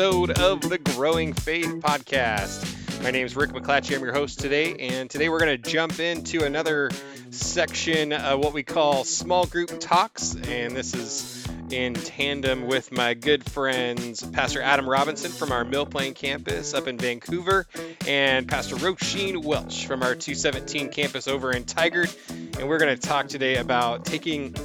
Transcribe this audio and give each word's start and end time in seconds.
episode 0.00 0.38
of 0.38 0.62
the 0.62 0.78
Growing 0.78 1.34
Faith 1.34 1.74
Podcast. 1.74 3.02
My 3.02 3.10
name 3.10 3.26
is 3.26 3.36
Rick 3.36 3.50
McClatchey. 3.50 3.94
I'm 3.94 4.02
your 4.02 4.14
host 4.14 4.40
today, 4.40 4.74
and 4.76 5.10
today 5.10 5.28
we're 5.28 5.40
going 5.40 5.60
to 5.60 5.70
jump 5.70 6.00
into 6.00 6.42
another 6.42 6.90
section 7.28 8.14
of 8.14 8.38
what 8.38 8.54
we 8.54 8.62
call 8.62 9.04
small 9.04 9.44
group 9.44 9.78
talks, 9.78 10.34
and 10.34 10.74
this 10.74 10.94
is 10.94 11.46
in 11.70 11.92
tandem 11.92 12.66
with 12.66 12.90
my 12.90 13.12
good 13.12 13.44
friends 13.44 14.22
Pastor 14.22 14.62
Adam 14.62 14.88
Robinson 14.88 15.30
from 15.30 15.52
our 15.52 15.66
Mill 15.66 15.84
Plain 15.84 16.14
campus 16.14 16.72
up 16.72 16.86
in 16.86 16.96
Vancouver 16.96 17.66
and 18.08 18.48
Pastor 18.48 18.76
Roisin 18.76 19.44
Welsh 19.44 19.84
from 19.84 20.02
our 20.02 20.14
217 20.14 20.88
campus 20.88 21.28
over 21.28 21.52
in 21.52 21.64
Tigard. 21.64 22.16
And 22.58 22.70
we're 22.70 22.78
going 22.78 22.96
to 22.98 23.08
talk 23.08 23.28
today 23.28 23.56
about 23.56 24.06
taking 24.06 24.56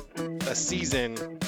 a 0.48 0.56
season 0.56 1.40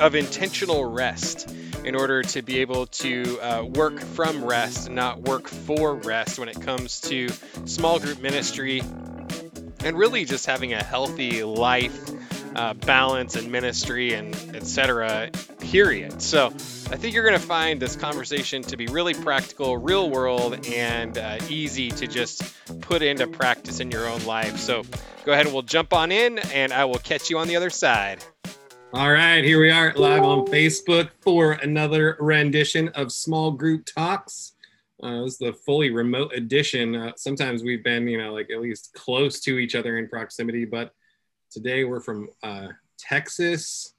of 0.00 0.16
intentional 0.16 0.84
rest 0.84 1.54
in 1.84 1.94
order 1.94 2.22
to 2.22 2.42
be 2.42 2.60
able 2.60 2.86
to 2.86 3.38
uh, 3.40 3.64
work 3.64 4.00
from 4.00 4.44
rest, 4.44 4.90
not 4.90 5.20
work 5.22 5.48
for 5.48 5.94
rest 5.94 6.38
when 6.38 6.48
it 6.48 6.60
comes 6.60 7.00
to 7.02 7.28
small 7.66 7.98
group 7.98 8.20
ministry 8.20 8.80
and 9.84 9.98
really 9.98 10.24
just 10.24 10.46
having 10.46 10.72
a 10.72 10.82
healthy 10.82 11.44
life 11.44 12.10
uh, 12.56 12.74
balance 12.74 13.36
and 13.36 13.50
ministry 13.50 14.14
and 14.14 14.34
etc. 14.54 15.30
Period. 15.60 16.22
So 16.22 16.46
I 16.46 16.96
think 16.96 17.14
you're 17.14 17.26
going 17.26 17.40
to 17.40 17.46
find 17.46 17.80
this 17.80 17.96
conversation 17.96 18.62
to 18.62 18.76
be 18.76 18.86
really 18.86 19.14
practical, 19.14 19.76
real 19.76 20.08
world, 20.10 20.66
and 20.68 21.18
uh, 21.18 21.38
easy 21.48 21.90
to 21.90 22.06
just 22.06 22.42
put 22.80 23.02
into 23.02 23.26
practice 23.26 23.80
in 23.80 23.90
your 23.90 24.06
own 24.06 24.24
life. 24.24 24.58
So 24.58 24.84
go 25.24 25.32
ahead 25.32 25.46
and 25.46 25.54
we'll 25.54 25.62
jump 25.62 25.92
on 25.92 26.12
in, 26.12 26.38
and 26.38 26.72
I 26.72 26.84
will 26.84 26.98
catch 26.98 27.30
you 27.30 27.38
on 27.38 27.48
the 27.48 27.56
other 27.56 27.70
side. 27.70 28.24
All 28.94 29.10
right, 29.10 29.42
here 29.42 29.60
we 29.60 29.72
are 29.72 29.92
live 29.96 30.22
on 30.22 30.46
Facebook 30.46 31.10
for 31.20 31.54
another 31.54 32.16
rendition 32.20 32.90
of 32.90 33.10
Small 33.10 33.50
Group 33.50 33.86
Talks. 33.86 34.52
Uh, 35.02 35.24
this 35.24 35.32
is 35.32 35.38
the 35.38 35.52
fully 35.52 35.90
remote 35.90 36.32
edition. 36.32 36.94
Uh, 36.94 37.10
sometimes 37.16 37.64
we've 37.64 37.82
been, 37.82 38.06
you 38.06 38.18
know, 38.18 38.32
like 38.32 38.50
at 38.50 38.60
least 38.60 38.94
close 38.94 39.40
to 39.40 39.58
each 39.58 39.74
other 39.74 39.98
in 39.98 40.08
proximity, 40.08 40.64
but 40.64 40.94
today 41.50 41.82
we're 41.82 41.98
from 41.98 42.28
uh, 42.44 42.68
Texas, 42.96 43.94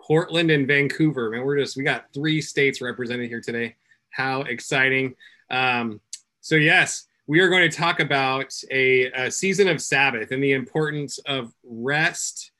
Portland, 0.00 0.50
and 0.50 0.66
Vancouver. 0.66 1.28
Man, 1.28 1.44
we're 1.44 1.58
just 1.58 1.76
we 1.76 1.84
got 1.84 2.06
three 2.14 2.40
states 2.40 2.80
represented 2.80 3.28
here 3.28 3.42
today. 3.42 3.76
How 4.08 4.44
exciting! 4.44 5.14
Um, 5.50 6.00
so 6.40 6.54
yes, 6.54 7.06
we 7.26 7.40
are 7.40 7.50
going 7.50 7.70
to 7.70 7.76
talk 7.76 8.00
about 8.00 8.54
a, 8.70 9.12
a 9.12 9.30
season 9.30 9.68
of 9.68 9.82
Sabbath 9.82 10.30
and 10.30 10.42
the 10.42 10.52
importance 10.52 11.18
of 11.26 11.52
rest 11.62 12.51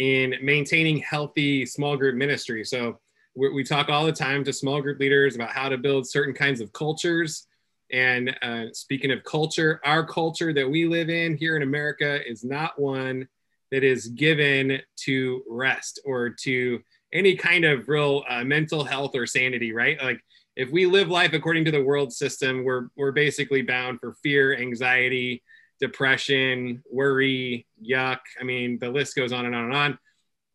in 0.00 0.34
maintaining 0.40 0.96
healthy 0.96 1.66
small 1.66 1.94
group 1.94 2.14
ministry. 2.16 2.64
So 2.64 2.98
we, 3.36 3.62
talk 3.62 3.90
all 3.90 4.06
the 4.06 4.12
time 4.12 4.42
to 4.44 4.52
small 4.52 4.80
group 4.80 4.98
leaders 4.98 5.36
about 5.36 5.50
how 5.50 5.68
to 5.68 5.76
build 5.76 6.08
certain 6.08 6.32
kinds 6.32 6.62
of 6.62 6.72
cultures. 6.72 7.46
And 7.92 8.34
uh, 8.40 8.72
speaking 8.72 9.10
of 9.10 9.22
culture, 9.24 9.78
our 9.84 10.06
culture 10.06 10.54
that 10.54 10.68
we 10.68 10.86
live 10.86 11.10
in 11.10 11.36
here 11.36 11.54
in 11.54 11.62
America 11.62 12.18
is 12.26 12.42
not 12.42 12.80
one 12.80 13.28
that 13.70 13.84
is 13.84 14.08
given 14.08 14.80
to 15.00 15.42
rest 15.46 16.00
or 16.06 16.30
to 16.30 16.80
any 17.12 17.36
kind 17.36 17.66
of 17.66 17.86
real 17.86 18.24
uh, 18.26 18.42
mental 18.42 18.82
health 18.82 19.14
or 19.14 19.26
sanity, 19.26 19.74
right? 19.74 20.02
Like 20.02 20.20
if 20.56 20.70
we 20.70 20.86
live 20.86 21.08
life 21.08 21.34
according 21.34 21.66
to 21.66 21.70
the 21.70 21.84
world 21.84 22.10
system, 22.10 22.64
we're 22.64 22.88
we're 22.96 23.12
basically 23.12 23.60
bound 23.60 24.00
for 24.00 24.14
fear, 24.22 24.56
anxiety, 24.56 25.42
depression, 25.80 26.82
worry, 26.90 27.66
yuck. 27.82 28.18
I 28.40 28.44
mean, 28.44 28.78
the 28.78 28.90
list 28.90 29.16
goes 29.16 29.32
on 29.32 29.46
and 29.46 29.54
on 29.54 29.64
and 29.64 29.74
on. 29.74 29.98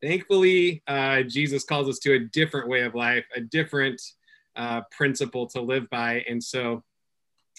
Thankfully, 0.02 0.84
uh, 0.88 1.24
Jesus 1.24 1.64
calls 1.64 1.90
us 1.90 2.00
to 2.00 2.14
a 2.14 2.20
different 2.20 2.68
way 2.68 2.82
of 2.82 2.96
life, 2.96 3.26
a 3.36 3.42
different 3.42 4.02
uh, 4.56 4.82
principle 4.92 5.48
to 5.48 5.62
live 5.62 5.90
by. 5.90 6.24
And 6.30 6.44
so, 6.44 6.84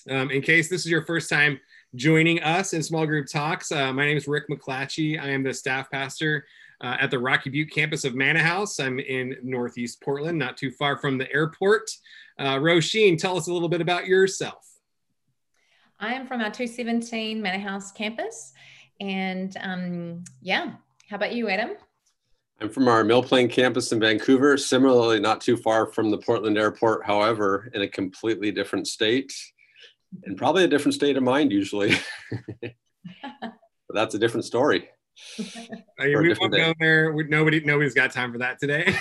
um, 0.08 0.30
in 0.30 0.42
case 0.42 0.68
this 0.68 0.84
is 0.84 0.91
your 0.91 1.04
first 1.04 1.28
time 1.28 1.58
joining 1.94 2.41
us 2.42 2.72
in 2.72 2.82
small 2.82 3.06
group 3.06 3.26
talks, 3.26 3.72
uh, 3.72 3.92
my 3.92 4.06
name 4.06 4.16
is 4.16 4.28
Rick 4.28 4.48
McClatchey. 4.48 5.20
I 5.20 5.30
am 5.30 5.42
the 5.42 5.52
staff 5.52 5.91
pastor 5.91 6.46
uh, 6.80 6.96
at 7.00 7.10
the 7.10 7.18
Rocky 7.18 7.50
Butte 7.50 7.72
campus 7.72 8.04
of 8.04 8.14
Manna 8.14 8.42
House. 8.42 8.78
I'm 8.78 9.00
in 9.00 9.36
Northeast 9.42 10.00
Portland, 10.00 10.38
not 10.38 10.56
too 10.56 10.70
far 10.70 10.98
from 10.98 11.18
the 11.18 11.32
airport. 11.32 11.91
Uh, 12.38 12.56
Roisin, 12.56 13.18
tell 13.18 13.36
us 13.36 13.48
a 13.48 13.52
little 13.52 13.68
bit 13.68 13.80
about 13.80 14.06
yourself. 14.06 14.66
I 15.98 16.12
am 16.12 16.26
from 16.26 16.40
our 16.40 16.50
217 16.50 17.40
Manna 17.40 17.58
House 17.58 17.90
campus. 17.90 18.52
And 19.00 19.56
um, 19.60 20.24
yeah, 20.42 20.72
how 21.08 21.16
about 21.16 21.34
you, 21.34 21.48
Adam? 21.48 21.70
I'm 22.60 22.70
from 22.70 22.88
our 22.88 23.04
Mill 23.04 23.22
Plain 23.22 23.48
campus 23.48 23.92
in 23.92 24.00
Vancouver, 24.00 24.56
similarly 24.56 25.20
not 25.20 25.40
too 25.40 25.56
far 25.56 25.86
from 25.86 26.10
the 26.10 26.18
Portland 26.18 26.56
airport, 26.56 27.04
however, 27.04 27.70
in 27.74 27.82
a 27.82 27.88
completely 27.88 28.50
different 28.50 28.86
state 28.86 29.32
and 30.24 30.36
probably 30.36 30.64
a 30.64 30.68
different 30.68 30.94
state 30.94 31.16
of 31.16 31.22
mind 31.22 31.52
usually. 31.52 31.94
but 32.62 33.94
that's 33.94 34.14
a 34.14 34.18
different 34.18 34.44
story. 34.44 34.88
We 35.99 36.34
won't 36.41 36.53
go 36.53 36.75
there. 36.78 37.12
nobody, 37.25 37.60
nobody's 37.60 37.94
got 37.94 38.12
time 38.12 38.32
for 38.32 38.38
that 38.38 38.59
today. 38.59 38.94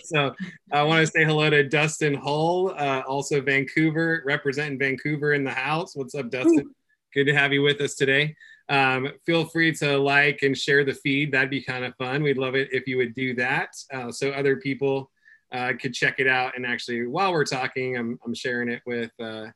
so 0.04 0.34
I 0.72 0.82
want 0.82 1.06
to 1.06 1.10
say 1.10 1.24
hello 1.24 1.50
to 1.50 1.68
Dustin 1.68 2.14
Hull, 2.14 2.74
uh, 2.76 3.02
also 3.06 3.40
Vancouver, 3.40 4.22
representing 4.24 4.78
Vancouver 4.78 5.32
in 5.34 5.44
the 5.44 5.50
house. 5.50 5.96
What's 5.96 6.14
up, 6.14 6.30
Dustin? 6.30 6.60
Ooh. 6.60 6.74
Good 7.12 7.24
to 7.24 7.34
have 7.34 7.52
you 7.52 7.62
with 7.62 7.80
us 7.80 7.94
today. 7.94 8.36
Um, 8.68 9.08
feel 9.26 9.44
free 9.44 9.74
to 9.76 9.98
like 9.98 10.42
and 10.42 10.56
share 10.56 10.84
the 10.84 10.94
feed. 10.94 11.32
That'd 11.32 11.50
be 11.50 11.62
kind 11.62 11.84
of 11.84 11.94
fun. 11.96 12.22
We'd 12.22 12.38
love 12.38 12.54
it 12.54 12.68
if 12.70 12.86
you 12.86 12.96
would 12.98 13.14
do 13.14 13.34
that, 13.34 13.74
uh, 13.92 14.12
so 14.12 14.30
other 14.30 14.56
people 14.56 15.10
uh, 15.52 15.72
could 15.80 15.92
check 15.92 16.20
it 16.20 16.28
out. 16.28 16.56
And 16.56 16.64
actually, 16.64 17.06
while 17.06 17.32
we're 17.32 17.44
talking, 17.44 17.96
I'm, 17.96 18.18
I'm 18.24 18.34
sharing 18.34 18.68
it 18.68 18.82
with 18.86 19.10
uh, 19.18 19.46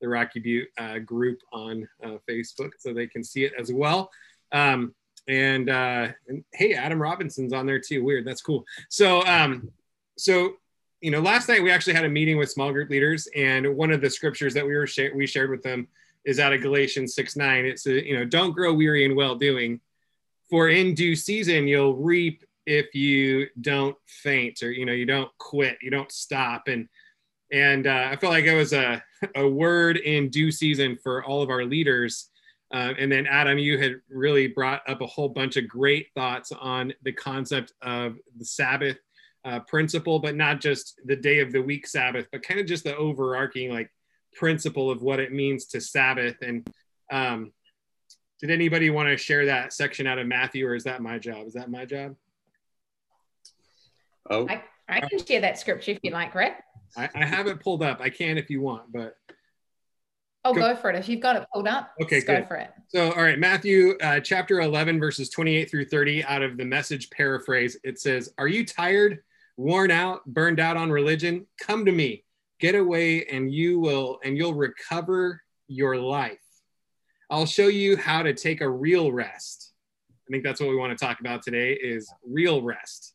the 0.00 0.08
Rocky 0.08 0.40
Butte 0.40 0.68
uh, 0.76 0.98
group 0.98 1.38
on 1.52 1.88
uh, 2.02 2.16
Facebook, 2.28 2.70
so 2.78 2.92
they 2.92 3.06
can 3.06 3.22
see 3.22 3.44
it 3.44 3.52
as 3.58 3.72
well. 3.72 4.10
Um, 4.50 4.94
and, 5.28 5.70
uh, 5.70 6.08
and 6.26 6.44
hey, 6.52 6.74
Adam 6.74 7.00
Robinson's 7.00 7.52
on 7.52 7.66
there 7.66 7.78
too. 7.78 8.02
Weird, 8.02 8.26
that's 8.26 8.42
cool. 8.42 8.64
So, 8.88 9.24
um, 9.26 9.70
so 10.16 10.54
you 11.00 11.10
know, 11.10 11.20
last 11.20 11.48
night 11.48 11.62
we 11.62 11.70
actually 11.70 11.94
had 11.94 12.04
a 12.04 12.08
meeting 12.08 12.38
with 12.38 12.50
small 12.50 12.72
group 12.72 12.90
leaders, 12.90 13.28
and 13.36 13.76
one 13.76 13.92
of 13.92 14.00
the 14.00 14.10
scriptures 14.10 14.54
that 14.54 14.66
we 14.66 14.74
were 14.74 14.86
sh- 14.86 15.12
we 15.14 15.26
shared 15.26 15.50
with 15.50 15.62
them 15.62 15.86
is 16.24 16.40
out 16.40 16.52
of 16.52 16.60
Galatians 16.60 17.14
six 17.14 17.36
nine. 17.36 17.64
It's 17.64 17.86
a, 17.86 18.04
you 18.04 18.16
know, 18.16 18.24
don't 18.24 18.52
grow 18.52 18.74
weary 18.74 19.04
in 19.04 19.14
well 19.14 19.36
doing, 19.36 19.80
for 20.50 20.68
in 20.68 20.94
due 20.94 21.14
season 21.14 21.68
you'll 21.68 21.94
reap 21.94 22.44
if 22.66 22.94
you 22.94 23.46
don't 23.60 23.96
faint 24.06 24.62
or 24.62 24.72
you 24.72 24.84
know 24.84 24.92
you 24.92 25.06
don't 25.06 25.30
quit, 25.38 25.78
you 25.82 25.90
don't 25.90 26.10
stop, 26.10 26.66
and 26.66 26.88
and 27.52 27.86
uh, 27.86 28.08
I 28.10 28.16
felt 28.16 28.32
like 28.32 28.44
it 28.44 28.56
was 28.56 28.72
a 28.72 29.02
a 29.36 29.48
word 29.48 29.98
in 29.98 30.30
due 30.30 30.50
season 30.50 30.98
for 31.02 31.24
all 31.24 31.42
of 31.42 31.50
our 31.50 31.64
leaders 31.64 32.27
uh, 32.72 32.92
and 32.98 33.10
then, 33.10 33.26
Adam, 33.26 33.56
you 33.56 33.78
had 33.78 33.96
really 34.10 34.46
brought 34.46 34.82
up 34.88 35.00
a 35.00 35.06
whole 35.06 35.30
bunch 35.30 35.56
of 35.56 35.66
great 35.66 36.08
thoughts 36.14 36.52
on 36.52 36.92
the 37.02 37.12
concept 37.12 37.72
of 37.80 38.16
the 38.36 38.44
Sabbath 38.44 38.98
uh, 39.44 39.60
principle, 39.60 40.18
but 40.18 40.36
not 40.36 40.60
just 40.60 41.00
the 41.06 41.16
day 41.16 41.40
of 41.40 41.50
the 41.50 41.62
week 41.62 41.86
Sabbath, 41.86 42.26
but 42.30 42.42
kind 42.42 42.60
of 42.60 42.66
just 42.66 42.84
the 42.84 42.94
overarching 42.94 43.72
like 43.72 43.90
principle 44.34 44.90
of 44.90 45.00
what 45.00 45.18
it 45.18 45.32
means 45.32 45.64
to 45.66 45.80
Sabbath. 45.80 46.36
And 46.42 46.68
um, 47.10 47.52
did 48.40 48.50
anybody 48.50 48.90
want 48.90 49.08
to 49.08 49.16
share 49.16 49.46
that 49.46 49.72
section 49.72 50.06
out 50.06 50.18
of 50.18 50.26
Matthew, 50.26 50.66
or 50.66 50.74
is 50.74 50.84
that 50.84 51.00
my 51.00 51.18
job? 51.18 51.46
Is 51.46 51.54
that 51.54 51.70
my 51.70 51.86
job? 51.86 52.16
Oh, 54.28 54.46
I, 54.46 54.62
I 54.90 55.00
can 55.00 55.24
share 55.24 55.40
that 55.40 55.58
scripture 55.58 55.92
if 55.92 56.00
you 56.02 56.10
like, 56.10 56.34
Rick. 56.34 56.52
I, 56.98 57.08
I 57.14 57.24
have 57.24 57.46
it 57.46 57.60
pulled 57.60 57.82
up. 57.82 58.00
I 58.02 58.10
can 58.10 58.36
if 58.36 58.50
you 58.50 58.60
want, 58.60 58.92
but 58.92 59.16
Oh, 60.44 60.54
go, 60.54 60.60
go 60.60 60.76
for 60.76 60.90
it. 60.90 60.96
If 60.96 61.08
you've 61.08 61.20
got 61.20 61.36
it 61.36 61.46
pulled 61.52 61.68
up, 61.68 61.90
okay, 62.02 62.20
go 62.20 62.44
for 62.44 62.56
it. 62.56 62.70
So, 62.88 63.12
all 63.12 63.22
right, 63.22 63.38
Matthew 63.38 63.96
uh, 64.00 64.20
chapter 64.20 64.60
11, 64.60 65.00
verses 65.00 65.28
28 65.30 65.70
through 65.70 65.86
30 65.86 66.24
out 66.24 66.42
of 66.42 66.56
the 66.56 66.64
message 66.64 67.10
paraphrase. 67.10 67.76
It 67.84 68.00
says, 68.00 68.32
Are 68.38 68.48
you 68.48 68.64
tired, 68.64 69.18
worn 69.56 69.90
out, 69.90 70.24
burned 70.26 70.60
out 70.60 70.76
on 70.76 70.90
religion? 70.90 71.46
Come 71.60 71.84
to 71.84 71.92
me, 71.92 72.24
get 72.60 72.74
away, 72.74 73.24
and 73.26 73.52
you 73.52 73.80
will, 73.80 74.20
and 74.24 74.36
you'll 74.36 74.54
recover 74.54 75.42
your 75.66 75.96
life. 75.96 76.38
I'll 77.30 77.46
show 77.46 77.66
you 77.66 77.96
how 77.96 78.22
to 78.22 78.32
take 78.32 78.62
a 78.62 78.70
real 78.70 79.12
rest. 79.12 79.72
I 80.10 80.30
think 80.30 80.44
that's 80.44 80.60
what 80.60 80.70
we 80.70 80.76
want 80.76 80.96
to 80.96 81.04
talk 81.04 81.20
about 81.20 81.42
today 81.42 81.72
is 81.72 82.10
real 82.24 82.62
rest. 82.62 83.14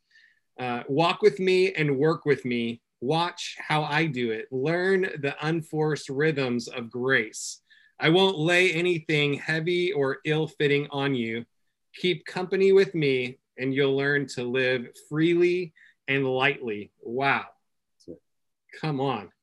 Uh, 0.59 0.83
walk 0.87 1.23
with 1.23 1.39
me 1.39 1.73
and 1.73 1.97
work 1.97 2.25
with 2.25 2.45
me 2.45 2.82
Watch 3.03 3.57
how 3.59 3.83
I 3.83 4.05
do 4.05 4.31
it. 4.31 4.47
Learn 4.49 5.01
the 5.01 5.35
unforced 5.45 6.07
rhythms 6.07 6.69
of 6.69 6.89
grace. 6.89 7.59
I 7.99 8.07
won't 8.07 8.37
lay 8.37 8.71
anything 8.71 9.33
heavy 9.33 9.91
or 9.91 10.19
ill 10.23 10.47
fitting 10.47 10.87
on 10.89 11.13
you. 11.13 11.43
Keep 11.95 12.25
company 12.25 12.71
with 12.71 12.95
me, 12.95 13.39
and 13.57 13.75
you'll 13.75 13.97
learn 13.97 14.27
to 14.35 14.45
live 14.45 14.87
freely 15.09 15.73
and 16.07 16.25
lightly. 16.25 16.93
Wow. 17.01 17.47
Come 18.79 19.01
on. 19.01 19.33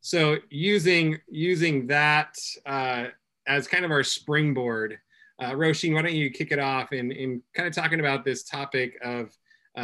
So 0.00 0.38
using 0.50 1.20
using 1.28 1.86
that 1.86 2.34
uh, 2.66 3.06
as 3.46 3.68
kind 3.68 3.84
of 3.84 3.92
our 3.92 4.02
springboard, 4.02 4.98
uh, 5.40 5.52
Roisin, 5.52 5.94
why 5.94 6.02
don't 6.02 6.16
you 6.16 6.30
kick 6.30 6.50
it 6.50 6.58
off 6.58 6.92
in, 6.92 7.12
in 7.12 7.42
kind 7.54 7.68
of 7.68 7.74
talking 7.76 8.00
about 8.00 8.24
this 8.24 8.42
topic 8.42 8.98
of 9.04 9.30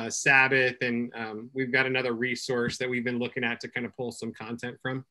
Sabbath, 0.09 0.77
and 0.83 1.13
um, 1.15 1.51
we've 1.55 1.73
got 1.73 1.87
another 1.87 2.13
resource 2.13 2.79
that 2.79 2.89
we've 2.89 3.05
been 3.05 3.19
looking 3.19 3.45
at 3.45 3.61
to 3.61 3.69
kind 3.69 3.87
of 3.87 3.97
pull 3.97 4.13
some 4.13 4.33
content 4.33 4.77
from. 4.83 5.05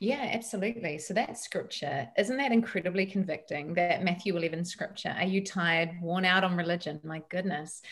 Yeah, 0.00 0.30
absolutely. 0.32 0.98
So 0.98 1.12
that 1.14 1.38
scripture, 1.38 2.08
isn't 2.16 2.36
that 2.36 2.52
incredibly 2.52 3.04
convicting? 3.04 3.74
That 3.74 4.02
Matthew 4.02 4.36
11 4.36 4.64
scripture. 4.64 5.14
Are 5.18 5.26
you 5.26 5.44
tired, 5.44 5.90
worn 6.00 6.24
out 6.24 6.44
on 6.44 6.56
religion? 6.56 7.00
My 7.04 7.22
goodness. 7.28 7.82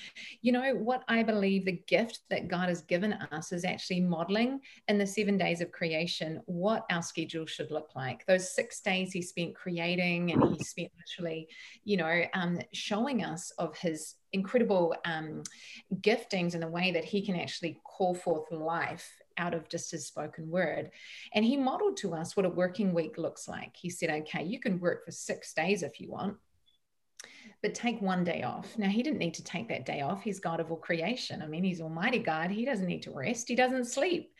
You 0.40 0.52
know, 0.52 0.75
what 0.75 1.02
I 1.08 1.23
believe 1.23 1.64
the 1.64 1.82
gift 1.87 2.20
that 2.31 2.49
God 2.49 2.69
has 2.69 2.82
given 2.82 3.12
us 3.32 3.52
is 3.52 3.64
actually 3.64 4.00
modeling 4.00 4.61
in 4.88 4.99
the 4.99 5.06
seven 5.06 5.37
days 5.37 5.61
of 5.61 5.73
creation 5.73 6.40
what 6.46 6.87
our 6.90 7.02
schedule 7.02 7.46
should 7.46 7.70
look 7.70 7.90
like. 7.94 8.25
Those 8.26 8.55
six 8.55 8.81
days 8.81 9.12
he 9.12 9.20
spent 9.20 9.55
creating 9.55 10.32
and 10.32 10.56
he 10.56 10.64
spent 10.64 10.90
literally, 10.96 11.49
you 11.84 11.99
know, 11.99 12.23
um, 12.34 12.58
showing 12.73 13.23
us 13.23 13.50
of 13.58 13.76
his 13.76 14.14
incredible 14.32 14.94
um, 15.05 15.43
giftings 16.00 16.55
in 16.55 16.61
the 16.61 16.69
way 16.69 16.93
that 16.93 17.05
he 17.05 17.25
can 17.25 17.37
actually 17.37 17.81
call 17.84 18.14
forth 18.14 18.50
life 18.50 19.11
out 19.38 19.54
of 19.54 19.68
just 19.68 19.90
his 19.90 20.06
spoken 20.06 20.50
word. 20.50 20.90
And 21.34 21.44
he 21.44 21.56
modeled 21.56 21.96
to 21.98 22.14
us 22.14 22.36
what 22.36 22.46
a 22.46 22.50
working 22.50 22.92
week 22.92 23.18
looks 23.18 23.48
like. 23.48 23.76
He 23.76 23.90
said, 23.90 24.10
okay, 24.10 24.44
you 24.44 24.60
can 24.60 24.80
work 24.80 25.04
for 25.04 25.10
six 25.10 25.52
days 25.54 25.82
if 25.82 26.00
you 26.00 26.10
want, 26.10 26.36
but 27.62 27.74
take 27.74 28.00
one 28.00 28.24
day 28.24 28.42
off. 28.42 28.76
Now, 28.78 28.88
he 28.88 29.02
didn't 29.02 29.18
need 29.18 29.34
to 29.34 29.44
take 29.44 29.68
that 29.68 29.86
day 29.86 30.00
off. 30.00 30.22
He's 30.22 30.40
God 30.40 30.60
of 30.60 30.70
all 30.70 30.76
creation. 30.76 31.42
I 31.42 31.46
mean, 31.46 31.64
he's 31.64 31.80
Almighty 31.80 32.18
God. 32.18 32.50
He 32.50 32.64
doesn't 32.64 32.86
need 32.86 33.02
to 33.02 33.12
rest, 33.12 33.48
he 33.48 33.54
doesn't 33.54 33.86
sleep. 33.86 34.32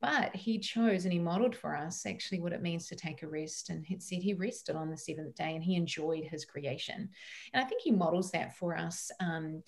But 0.00 0.36
he 0.36 0.58
chose 0.58 1.04
and 1.04 1.12
he 1.14 1.18
modeled 1.18 1.56
for 1.56 1.74
us 1.74 2.04
actually 2.04 2.38
what 2.40 2.52
it 2.52 2.60
means 2.60 2.88
to 2.88 2.94
take 2.94 3.22
a 3.22 3.26
rest. 3.26 3.70
And 3.70 3.86
he 3.86 3.98
said 3.98 4.18
he 4.18 4.34
rested 4.34 4.76
on 4.76 4.90
the 4.90 4.98
seventh 4.98 5.34
day 5.34 5.54
and 5.54 5.64
he 5.64 5.76
enjoyed 5.76 6.24
his 6.24 6.44
creation. 6.44 7.08
And 7.54 7.64
I 7.64 7.66
think 7.66 7.80
he 7.80 7.90
models 7.90 8.30
that 8.32 8.54
for 8.58 8.76
us 8.76 9.10
um, 9.18 9.62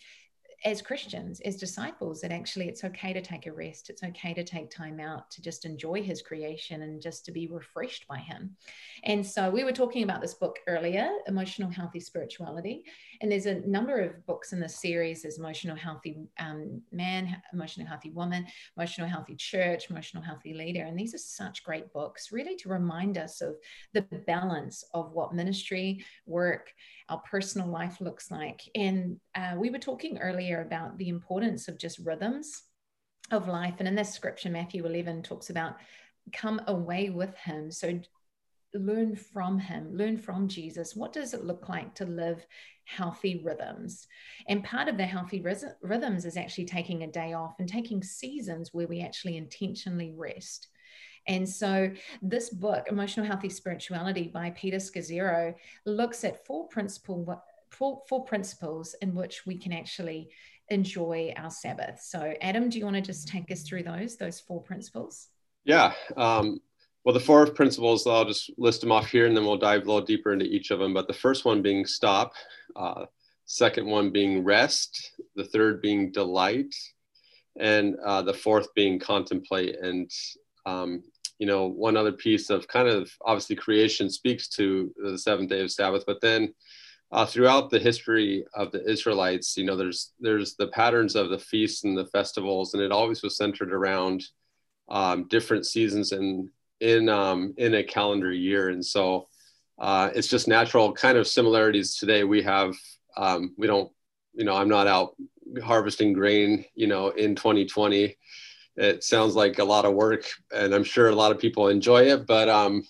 as 0.64 0.82
Christians, 0.82 1.41
as 1.41 1.56
disciples, 1.56 2.20
that 2.20 2.32
actually 2.32 2.69
it's 2.69 2.85
okay 2.85 3.12
to 3.12 3.20
take 3.20 3.47
a 3.47 3.53
rest. 3.53 3.91
It's 3.91 4.03
okay 4.03 4.32
to 4.35 4.43
take 4.43 4.70
time 4.70 5.00
out 5.00 5.31
to 5.32 5.43
just 5.43 5.64
enjoy 5.64 6.03
his 6.03 6.23
creation 6.23 6.82
and 6.82 7.00
just 7.00 7.25
to 7.26 7.32
be 7.32 7.47
refreshed 7.47 8.08
by 8.08 8.19
him. 8.19 8.56
And 9.05 9.25
so 9.25 9.50
we 9.50 9.64
were 9.64 9.73
talking 9.73 10.03
about 10.03 10.20
this 10.20 10.35
book 10.35 10.58
earlier, 10.67 11.08
Emotional 11.26 11.70
Healthy 11.70 12.00
Spirituality. 12.00 12.85
And 13.20 13.31
there's 13.31 13.47
a 13.47 13.61
number 13.67 14.00
of 14.00 14.26
books 14.26 14.53
in 14.53 14.61
this 14.61 14.76
series. 14.76 15.23
There's 15.23 15.38
Emotional 15.38 15.76
Healthy 15.76 16.19
um, 16.38 16.81
Man, 16.91 17.37
Emotional 17.53 17.87
Healthy 17.87 18.11
Woman, 18.11 18.47
Emotional 18.76 19.08
Healthy 19.08 19.37
Church, 19.37 19.91
Emotional 19.91 20.23
Healthy 20.23 20.55
Leader. 20.55 20.85
And 20.85 20.99
these 20.99 21.14
are 21.14 21.19
such 21.19 21.64
great 21.64 21.93
books, 21.93 22.32
really 22.32 22.56
to 22.56 22.69
remind 22.69 23.19
us 23.19 23.41
of 23.41 23.56
the 23.93 24.03
balance 24.26 24.85
of 24.94 25.12
what 25.12 25.35
ministry, 25.35 26.05
work, 26.26 26.73
our 27.08 27.20
personal 27.31 27.69
life 27.69 28.00
looks 28.00 28.31
like. 28.31 28.62
And 28.75 29.20
uh, 29.35 29.55
we 29.56 29.70
were 29.70 29.79
talking 29.79 30.19
earlier 30.19 30.62
about 30.62 30.99
the 30.99 31.08
importance 31.08 31.69
of 31.69 31.79
just 31.79 31.99
rhythms 32.00 32.62
of 33.31 33.49
life. 33.49 33.75
And 33.79 33.88
in 33.88 33.94
this 33.94 34.12
scripture, 34.12 34.50
Matthew 34.50 34.85
11 34.85 35.23
talks 35.23 35.50
about 35.50 35.76
come 36.32 36.61
away 36.67 37.11
with 37.11 37.37
him. 37.37 37.70
So 37.70 38.00
learn 38.75 39.17
from 39.17 39.58
him, 39.58 39.97
learn 39.97 40.19
from 40.19 40.49
Jesus. 40.49 40.97
What 40.97 41.12
does 41.12 41.35
it 41.35 41.44
look 41.44 41.69
like 41.69 41.94
to 41.97 42.05
live 42.05 42.44
healthy 42.85 43.43
rhythms? 43.44 44.06
And 44.49 44.64
part 44.64 44.88
of 44.88 44.97
the 44.97 45.06
healthy 45.06 45.43
rhythms 45.82 46.25
is 46.25 46.37
actually 46.37 46.67
taking 46.67 47.03
a 47.03 47.11
day 47.11 47.32
off 47.32 47.55
and 47.58 47.69
taking 47.69 48.03
seasons 48.03 48.70
where 48.73 48.88
we 48.88 49.00
actually 49.00 49.37
intentionally 49.37 50.12
rest. 50.17 50.69
And 51.28 51.49
so, 51.49 51.90
this 52.23 52.50
book, 52.50 52.87
Emotional 52.88 53.26
Healthy 53.26 53.49
Spirituality 53.49 54.28
by 54.28 54.50
Peter 54.50 54.78
Scazzero, 54.78 55.55
looks 55.84 56.25
at 56.25 56.46
four 56.46 56.69
principle 56.69 57.43
four, 57.70 58.02
four 58.08 58.25
principles 58.25 58.94
in 59.02 59.14
which 59.14 59.46
we 59.46 59.56
can 59.56 59.73
actually 59.73 60.31
enjoy 60.69 61.32
our 61.37 61.50
Sabbath. 61.50 62.00
So, 62.00 62.34
Adam, 62.40 62.69
do 62.69 62.78
you 62.78 62.84
want 62.84 62.96
to 62.96 63.02
just 63.02 63.28
take 63.28 63.50
us 63.50 63.62
through 63.62 63.84
those 63.84 64.17
those 64.17 64.40
four 64.40 64.62
principles? 64.62 65.28
Yeah. 65.64 65.93
Um, 66.17 66.61
well, 67.05 67.12
the 67.12 67.20
four 67.20 67.46
principles, 67.46 68.06
I'll 68.06 68.25
just 68.25 68.50
list 68.58 68.81
them 68.81 68.90
off 68.90 69.08
here, 69.08 69.26
and 69.26 69.37
then 69.37 69.44
we'll 69.44 69.58
dive 69.58 69.82
a 69.82 69.84
little 69.84 70.05
deeper 70.05 70.32
into 70.32 70.46
each 70.46 70.70
of 70.70 70.81
them. 70.81 70.93
But 70.93 71.06
the 71.06 71.14
first 71.14 71.44
one 71.44 71.62
being 71.62 71.87
stop, 71.87 72.32
uh, 72.75 73.06
second 73.44 73.87
one 73.87 74.11
being 74.11 74.43
rest, 74.43 75.12
the 75.37 75.44
third 75.44 75.81
being 75.81 76.11
delight, 76.11 76.75
and 77.58 77.96
uh, 78.05 78.22
the 78.22 78.34
fourth 78.34 78.75
being 78.75 78.99
contemplate. 78.99 79.76
And 79.81 80.11
um, 80.67 81.05
you 81.38 81.47
know, 81.47 81.67
one 81.67 81.97
other 81.97 82.12
piece 82.12 82.50
of 82.50 82.67
kind 82.69 82.88
of 82.88 83.11
obviously 83.23 83.56
creation 83.56 84.09
speaks 84.11 84.49
to 84.49 84.93
the 84.97 85.19
seventh 85.19 85.50
day 85.50 85.61
of 85.61 85.71
Sabbath, 85.71 86.05
but 86.06 86.21
then 86.21 86.55
uh, 87.12 87.25
throughout 87.25 87.71
the 87.71 87.79
history 87.79 88.44
of 88.55 88.73
the 88.73 88.88
Israelites, 88.88 89.56
you 89.56 89.65
know, 89.65 89.77
there's 89.77 90.12
there's 90.19 90.56
the 90.56 90.69
patterns 90.69 91.15
of 91.15 91.31
the 91.31 91.38
feasts 91.38 91.85
and 91.85 91.97
the 91.97 92.06
festivals, 92.06 92.75
and 92.75 92.83
it 92.83 92.91
always 92.91 93.23
was 93.23 93.37
centered 93.37 93.73
around 93.73 94.25
um, 94.88 95.29
different 95.29 95.67
seasons 95.67 96.12
in 96.12 96.50
in 96.81 97.09
um, 97.09 97.55
in 97.59 97.75
a 97.75 97.85
calendar 97.85 98.32
year, 98.32 98.71
and 98.71 98.85
so 98.85 99.29
uh, 99.79 100.11
it's 100.15 100.29
just 100.29 100.49
natural 100.49 100.93
kind 100.93 101.17
of 101.17 101.29
similarities 101.29 101.97
today. 101.97 102.25
We 102.25 102.43
have 102.43 102.75
um, 103.17 103.55
we 103.56 103.67
don't, 103.67 103.91
you 104.35 104.44
know, 104.44 104.56
I'm 104.56 104.69
not 104.69 104.89
out 104.89 105.15
harvesting 105.62 106.12
grain, 106.12 106.65
you 106.75 106.87
know, 106.87 107.11
in 107.11 107.35
2020 107.37 108.17
it 108.76 109.02
sounds 109.02 109.34
like 109.34 109.58
a 109.58 109.64
lot 109.64 109.84
of 109.84 109.94
work 109.94 110.25
and 110.55 110.75
i'm 110.75 110.84
sure 110.84 111.08
a 111.08 111.14
lot 111.14 111.32
of 111.32 111.38
people 111.38 111.69
enjoy 111.69 112.02
it 112.02 112.26
but 112.26 112.49
um, 112.49 112.82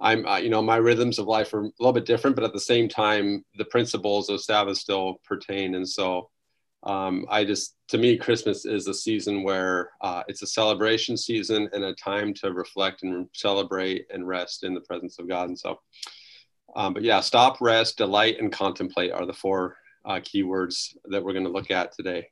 i'm 0.00 0.26
uh, 0.26 0.36
you 0.36 0.50
know 0.50 0.62
my 0.62 0.76
rhythms 0.76 1.18
of 1.18 1.26
life 1.26 1.52
are 1.54 1.64
a 1.64 1.70
little 1.78 1.92
bit 1.92 2.06
different 2.06 2.36
but 2.36 2.44
at 2.44 2.52
the 2.52 2.60
same 2.60 2.88
time 2.88 3.44
the 3.56 3.64
principles 3.66 4.28
of 4.28 4.40
sabbath 4.40 4.78
still 4.78 5.20
pertain 5.24 5.74
and 5.74 5.88
so 5.88 6.28
um, 6.82 7.26
i 7.30 7.44
just 7.44 7.76
to 7.88 7.98
me 7.98 8.16
christmas 8.16 8.64
is 8.64 8.86
a 8.86 8.94
season 8.94 9.42
where 9.42 9.90
uh, 10.00 10.22
it's 10.28 10.42
a 10.42 10.46
celebration 10.46 11.16
season 11.16 11.68
and 11.72 11.84
a 11.84 11.94
time 11.94 12.34
to 12.34 12.52
reflect 12.52 13.02
and 13.02 13.28
celebrate 13.32 14.06
and 14.10 14.26
rest 14.26 14.64
in 14.64 14.74
the 14.74 14.80
presence 14.82 15.18
of 15.18 15.28
god 15.28 15.48
and 15.48 15.58
so 15.58 15.80
um, 16.74 16.92
but 16.92 17.02
yeah 17.02 17.20
stop 17.20 17.60
rest 17.60 17.96
delight 17.96 18.38
and 18.38 18.52
contemplate 18.52 19.12
are 19.12 19.26
the 19.26 19.32
four 19.32 19.76
uh, 20.04 20.20
keywords 20.20 20.94
that 21.06 21.24
we're 21.24 21.32
going 21.32 21.44
to 21.44 21.50
look 21.50 21.70
at 21.70 21.92
today 21.92 22.28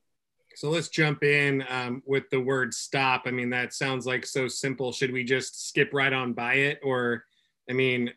so 0.56 0.70
let's 0.70 0.88
jump 0.88 1.22
in 1.22 1.64
um, 1.68 2.02
with 2.06 2.28
the 2.30 2.40
word 2.40 2.72
stop. 2.72 3.22
I 3.26 3.30
mean, 3.30 3.50
that 3.50 3.74
sounds 3.74 4.06
like 4.06 4.24
so 4.24 4.48
simple. 4.48 4.92
Should 4.92 5.12
we 5.12 5.24
just 5.24 5.68
skip 5.68 5.90
right 5.92 6.12
on 6.12 6.32
by 6.32 6.54
it? 6.54 6.80
Or, 6.82 7.24
I 7.68 7.72
mean, 7.72 8.12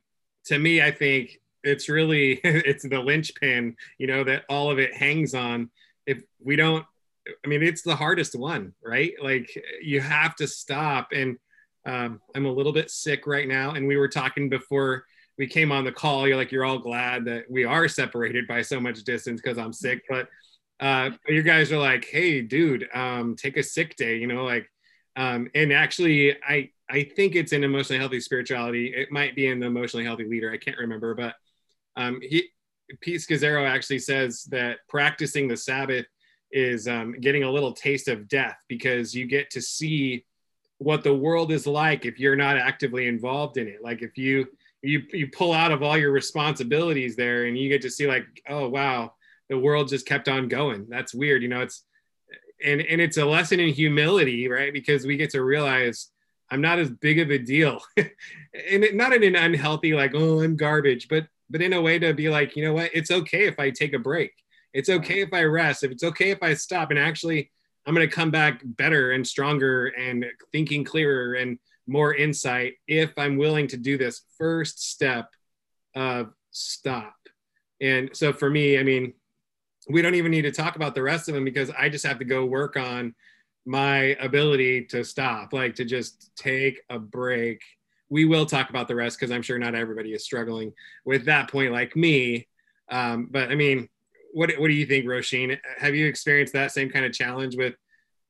to 0.46 0.60
me, 0.60 0.82
I 0.82 0.92
think 0.92 1.40
it's 1.64 1.90
really, 1.90 2.34
it's 2.44 2.88
the 2.88 3.00
linchpin, 3.00 3.76
you 3.98 4.08
know, 4.08 4.24
that 4.24 4.44
all 4.50 4.70
of 4.72 4.80
it 4.80 4.94
hangs 4.94 5.34
on. 5.34 5.70
If 6.06 6.24
we 6.40 6.56
don't, 6.56 6.86
I 7.44 7.48
mean, 7.48 7.64
it's 7.64 7.82
the 7.82 7.96
hardest 7.96 8.36
one, 8.36 8.74
right? 8.84 9.14
Like 9.22 9.52
you 9.82 10.00
have 10.00 10.36
to 10.38 10.48
stop. 10.48 11.10
And 11.12 11.38
um, 11.86 12.22
I'm 12.36 12.46
a 12.46 12.52
little 12.52 12.74
bit 12.74 12.92
sick 12.92 13.28
right 13.28 13.48
now. 13.48 13.72
And 13.72 13.88
we 13.88 13.98
were 13.98 14.08
talking 14.08 14.50
before 14.50 15.06
we 15.38 15.48
came 15.48 15.72
on 15.72 15.84
the 15.84 15.92
call. 15.92 16.28
You're 16.28 16.38
like, 16.38 16.52
you're 16.52 16.66
all 16.66 16.80
glad 16.80 17.26
that 17.26 17.50
we 17.50 17.66
are 17.66 17.88
separated 17.88 18.48
by 18.48 18.62
so 18.62 18.80
much 18.80 19.04
distance 19.04 19.42
because 19.42 19.58
I'm 19.58 19.74
sick. 19.74 20.04
But 20.10 20.30
uh, 20.80 21.12
you 21.28 21.44
guys 21.44 21.72
are 21.72 21.78
like, 21.78 22.06
hey, 22.06 22.42
dude, 22.42 22.88
um, 22.94 23.36
take 23.36 23.58
a 23.58 23.64
sick 23.64 23.96
day, 23.96 24.18
you 24.18 24.28
know, 24.28 24.44
like, 24.44 24.70
um, 25.16 25.50
and 25.56 25.74
actually, 25.74 26.36
I 26.44 26.70
I 26.90 27.04
think 27.04 27.36
it's 27.36 27.52
in 27.52 27.64
emotionally 27.64 28.00
healthy 28.00 28.20
spirituality. 28.20 28.94
It 28.96 29.12
might 29.12 29.36
be 29.36 29.48
in 29.48 29.60
the 29.60 29.66
emotionally 29.66 30.06
healthy 30.06 30.26
leader. 30.26 30.52
I 30.52 30.58
can't 30.58 30.78
remember, 30.78 31.16
but 31.16 31.34
um, 31.96 32.20
he 32.22 32.50
Pete 33.02 33.22
Scazzero 33.22 33.68
actually 33.68 34.00
says 34.00 34.44
that 34.46 34.78
practicing 34.88 35.48
the 35.48 35.58
Sabbath 35.58 36.06
is 36.52 36.88
um, 36.88 37.14
getting 37.20 37.44
a 37.44 37.52
little 37.52 37.74
taste 37.74 38.08
of 38.08 38.28
death 38.28 38.58
because 38.70 39.14
you 39.14 39.26
get 39.26 39.50
to 39.52 39.62
see 39.62 40.26
what 40.78 41.04
the 41.04 41.14
world 41.14 41.52
is 41.52 41.68
like 41.68 42.06
if 42.06 42.20
you're 42.20 42.36
not 42.36 42.58
actively 42.58 43.08
involved 43.08 43.58
in 43.58 43.68
it. 43.68 43.84
Like 43.84 44.02
if 44.02 44.18
you 44.18 44.46
you 44.82 45.02
you 45.12 45.28
pull 45.28 45.54
out 45.54 45.72
of 45.72 45.84
all 45.84 45.98
your 45.98 46.12
responsibilities 46.12 47.16
there 47.16 47.46
and 47.46 47.58
you 47.58 47.68
get 47.68 47.82
to 47.82 47.90
see 47.90 48.08
like, 48.08 48.26
oh 48.48 48.70
wow, 48.70 49.14
the 49.50 49.58
world 49.58 49.90
just 49.90 50.06
kept 50.06 50.28
on 50.28 50.48
going. 50.48 50.88
That's 50.90 51.14
weird. 51.14 51.42
You 51.42 51.50
know, 51.50 51.62
it's, 51.62 51.84
and, 52.64 52.82
and 52.82 53.00
it's 53.00 53.18
a 53.18 53.26
lesson 53.26 53.60
in 53.60 53.74
humility, 53.74 54.48
right? 54.48 54.74
Because 54.74 55.06
we 55.06 55.18
get 55.18 55.32
to 55.32 55.44
realize 55.44 56.10
I'm 56.50 56.62
not 56.62 56.80
as 56.80 56.90
big 56.90 57.20
of 57.20 57.30
a 57.30 57.38
deal 57.38 57.82
and 57.98 58.08
it, 58.54 58.96
not 58.96 59.14
in 59.14 59.24
an 59.24 59.36
unhealthy, 59.36 59.94
like, 59.94 60.12
oh, 60.16 60.42
I'm 60.42 60.56
garbage, 60.56 61.08
but, 61.08 61.28
but 61.50 61.62
in 61.62 61.74
a 61.74 61.82
way 61.82 62.00
to 62.00 62.14
be 62.14 62.30
like, 62.30 62.56
you 62.56 62.64
know 62.64 62.74
what, 62.74 62.92
it's 62.94 63.12
okay 63.12 63.46
if 63.46 63.60
I 63.60 63.70
take 63.70 63.94
a 63.94 64.00
break. 64.00 64.32
It's 64.74 64.90
okay 64.90 65.22
if 65.22 65.34
I 65.34 65.44
rest. 65.44 65.84
If 65.84 65.92
it's 65.92 66.04
okay 66.04 66.32
if 66.32 66.42
I 66.42 66.54
stop 66.54 66.90
and 66.90 67.00
actually 67.00 67.52
I'm 67.86 67.96
going 67.96 68.08
to 68.08 68.14
come 68.14 68.32
back 68.32 68.62
better 68.64 69.12
and 69.12 69.26
stronger 69.26 69.88
and 69.88 70.26
thinking 70.52 70.84
clearer 70.84 71.36
and 71.36 71.58
more 71.88 72.14
insight 72.14 72.74
if 72.86 73.14
I'm 73.18 73.38
willing 73.38 73.68
to 73.70 73.78
do 73.78 73.98
this 73.98 74.24
first 74.38 74.84
step 74.92 75.30
of 75.96 76.34
stop. 76.52 77.16
And 77.80 78.10
so 78.14 78.34
for 78.34 78.50
me, 78.50 78.78
I 78.78 78.84
mean, 78.84 79.14
we 79.90 80.02
don't 80.02 80.16
even 80.16 80.32
need 80.32 80.44
to 80.44 80.52
talk 80.52 80.76
about 80.76 80.96
the 80.96 81.02
rest 81.02 81.30
of 81.30 81.36
them 81.36 81.46
because 81.46 81.70
I 81.78 81.90
just 81.90 82.06
have 82.06 82.20
to 82.20 82.26
go 82.26 82.46
work 82.46 82.76
on 82.76 83.16
my 83.66 84.16
ability 84.20 84.86
to 84.86 85.04
stop, 85.04 85.54
like 85.54 85.76
to 85.76 85.86
just 85.86 86.32
take 86.36 86.82
a 86.90 87.00
break. 87.00 87.62
We 88.10 88.26
will 88.26 88.46
talk 88.46 88.70
about 88.70 88.88
the 88.88 88.96
rest 88.96 89.20
because 89.20 89.32
I'm 89.32 89.42
sure 89.42 89.60
not 89.60 89.76
everybody 89.76 90.14
is 90.14 90.24
struggling 90.24 90.74
with 91.06 91.26
that 91.26 91.50
point 91.50 91.74
like 91.74 91.96
me. 91.96 92.48
Um, 92.90 93.28
but 93.30 93.50
I 93.50 93.56
mean, 93.56 93.90
what 94.34 94.52
what 94.58 94.68
do 94.68 94.74
you 94.74 94.86
think, 94.86 95.06
Roisin? 95.06 95.58
Have 95.78 95.96
you 95.96 96.08
experienced 96.08 96.54
that 96.54 96.72
same 96.72 96.90
kind 96.90 97.06
of 97.06 97.12
challenge 97.12 97.56
with 97.58 97.76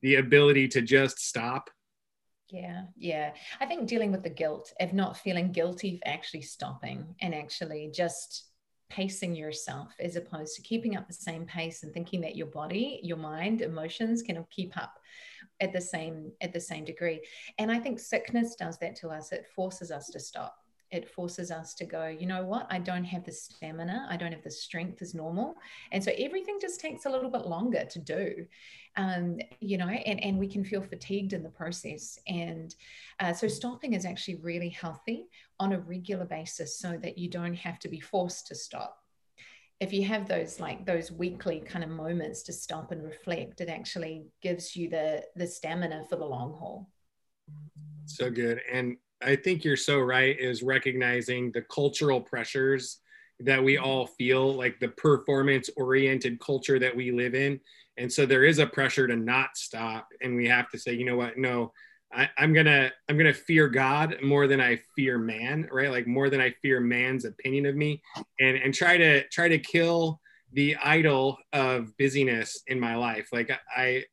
the 0.02 0.16
ability 0.16 0.68
to 0.68 0.82
just 0.82 1.20
stop? 1.20 1.70
Yeah, 2.50 2.84
yeah. 2.96 3.32
I 3.60 3.66
think 3.66 3.88
dealing 3.88 4.10
with 4.10 4.22
the 4.22 4.30
guilt 4.30 4.72
of 4.80 4.92
not 4.92 5.18
feeling 5.18 5.52
guilty 5.52 5.98
for 5.98 6.08
actually 6.08 6.42
stopping 6.42 7.14
and 7.20 7.34
actually 7.34 7.90
just 7.94 8.47
pacing 8.90 9.34
yourself 9.34 9.94
as 10.00 10.16
opposed 10.16 10.56
to 10.56 10.62
keeping 10.62 10.96
up 10.96 11.06
the 11.06 11.12
same 11.12 11.44
pace 11.44 11.82
and 11.82 11.92
thinking 11.92 12.20
that 12.20 12.36
your 12.36 12.46
body 12.46 13.00
your 13.02 13.16
mind 13.16 13.60
emotions 13.60 14.22
can 14.22 14.44
keep 14.50 14.76
up 14.76 14.98
at 15.60 15.72
the 15.72 15.80
same 15.80 16.32
at 16.40 16.52
the 16.52 16.60
same 16.60 16.84
degree. 16.84 17.20
And 17.58 17.70
i 17.70 17.78
think 17.78 17.98
sickness 17.98 18.54
does 18.54 18.78
that 18.78 18.96
to 18.96 19.08
us. 19.08 19.32
It 19.32 19.46
forces 19.54 19.90
us 19.90 20.08
to 20.10 20.20
stop 20.20 20.56
it 20.90 21.08
forces 21.10 21.50
us 21.50 21.74
to 21.74 21.84
go, 21.84 22.06
you 22.06 22.26
know 22.26 22.44
what, 22.44 22.66
I 22.70 22.78
don't 22.78 23.04
have 23.04 23.24
the 23.24 23.32
stamina, 23.32 24.06
I 24.08 24.16
don't 24.16 24.32
have 24.32 24.42
the 24.42 24.50
strength 24.50 25.02
as 25.02 25.14
normal. 25.14 25.56
And 25.92 26.02
so 26.02 26.12
everything 26.18 26.58
just 26.60 26.80
takes 26.80 27.04
a 27.04 27.10
little 27.10 27.30
bit 27.30 27.46
longer 27.46 27.84
to 27.84 27.98
do, 27.98 28.46
um, 28.96 29.38
you 29.60 29.76
know, 29.76 29.88
and, 29.88 30.22
and 30.22 30.38
we 30.38 30.48
can 30.48 30.64
feel 30.64 30.82
fatigued 30.82 31.32
in 31.34 31.42
the 31.42 31.50
process. 31.50 32.18
And 32.26 32.74
uh, 33.20 33.32
so 33.32 33.48
stopping 33.48 33.92
is 33.92 34.06
actually 34.06 34.36
really 34.36 34.70
healthy 34.70 35.26
on 35.60 35.72
a 35.72 35.80
regular 35.80 36.24
basis 36.24 36.78
so 36.78 36.98
that 37.02 37.18
you 37.18 37.28
don't 37.28 37.54
have 37.54 37.78
to 37.80 37.88
be 37.88 38.00
forced 38.00 38.46
to 38.46 38.54
stop. 38.54 39.02
If 39.80 39.92
you 39.92 40.04
have 40.06 40.26
those 40.26 40.58
like 40.58 40.84
those 40.84 41.12
weekly 41.12 41.60
kind 41.60 41.84
of 41.84 41.90
moments 41.90 42.42
to 42.44 42.52
stop 42.52 42.90
and 42.90 43.04
reflect, 43.04 43.60
it 43.60 43.68
actually 43.68 44.26
gives 44.42 44.74
you 44.74 44.88
the 44.88 45.22
the 45.36 45.46
stamina 45.46 46.02
for 46.08 46.16
the 46.16 46.24
long 46.24 46.52
haul. 46.58 46.90
So 48.06 48.28
good. 48.28 48.60
And 48.72 48.96
I 49.22 49.36
think 49.36 49.64
you're 49.64 49.76
so 49.76 49.98
right 49.98 50.38
is 50.38 50.62
recognizing 50.62 51.50
the 51.52 51.62
cultural 51.62 52.20
pressures 52.20 52.98
that 53.40 53.62
we 53.62 53.74
mm-hmm. 53.74 53.84
all 53.84 54.06
feel 54.06 54.54
like 54.54 54.78
the 54.80 54.88
performance 54.88 55.70
oriented 55.76 56.40
culture 56.40 56.78
that 56.78 56.94
we 56.94 57.10
live 57.10 57.34
in. 57.34 57.60
And 57.96 58.12
so 58.12 58.26
there 58.26 58.44
is 58.44 58.58
a 58.58 58.66
pressure 58.66 59.06
to 59.06 59.16
not 59.16 59.56
stop. 59.56 60.08
And 60.20 60.36
we 60.36 60.46
have 60.48 60.70
to 60.70 60.78
say, 60.78 60.92
you 60.94 61.04
know 61.04 61.16
what? 61.16 61.36
No, 61.36 61.72
I, 62.12 62.28
am 62.38 62.52
gonna 62.52 62.90
I'm 63.08 63.18
gonna 63.18 63.34
fear 63.34 63.68
God 63.68 64.16
more 64.22 64.46
than 64.46 64.60
I 64.60 64.80
fear 64.96 65.18
man, 65.18 65.68
right? 65.70 65.90
Like 65.90 66.06
more 66.06 66.30
than 66.30 66.40
I 66.40 66.54
fear 66.62 66.80
man's 66.80 67.24
opinion 67.24 67.66
of 67.66 67.76
me, 67.76 68.02
and 68.40 68.56
and 68.56 68.72
try 68.72 68.96
to 68.96 69.28
try 69.28 69.48
to 69.48 69.58
kill 69.58 70.20
the 70.52 70.76
idol 70.76 71.36
of 71.52 71.94
busyness 71.98 72.62
in 72.66 72.80
my 72.80 72.96
life. 72.96 73.28
Like 73.32 73.50
I, 73.76 74.04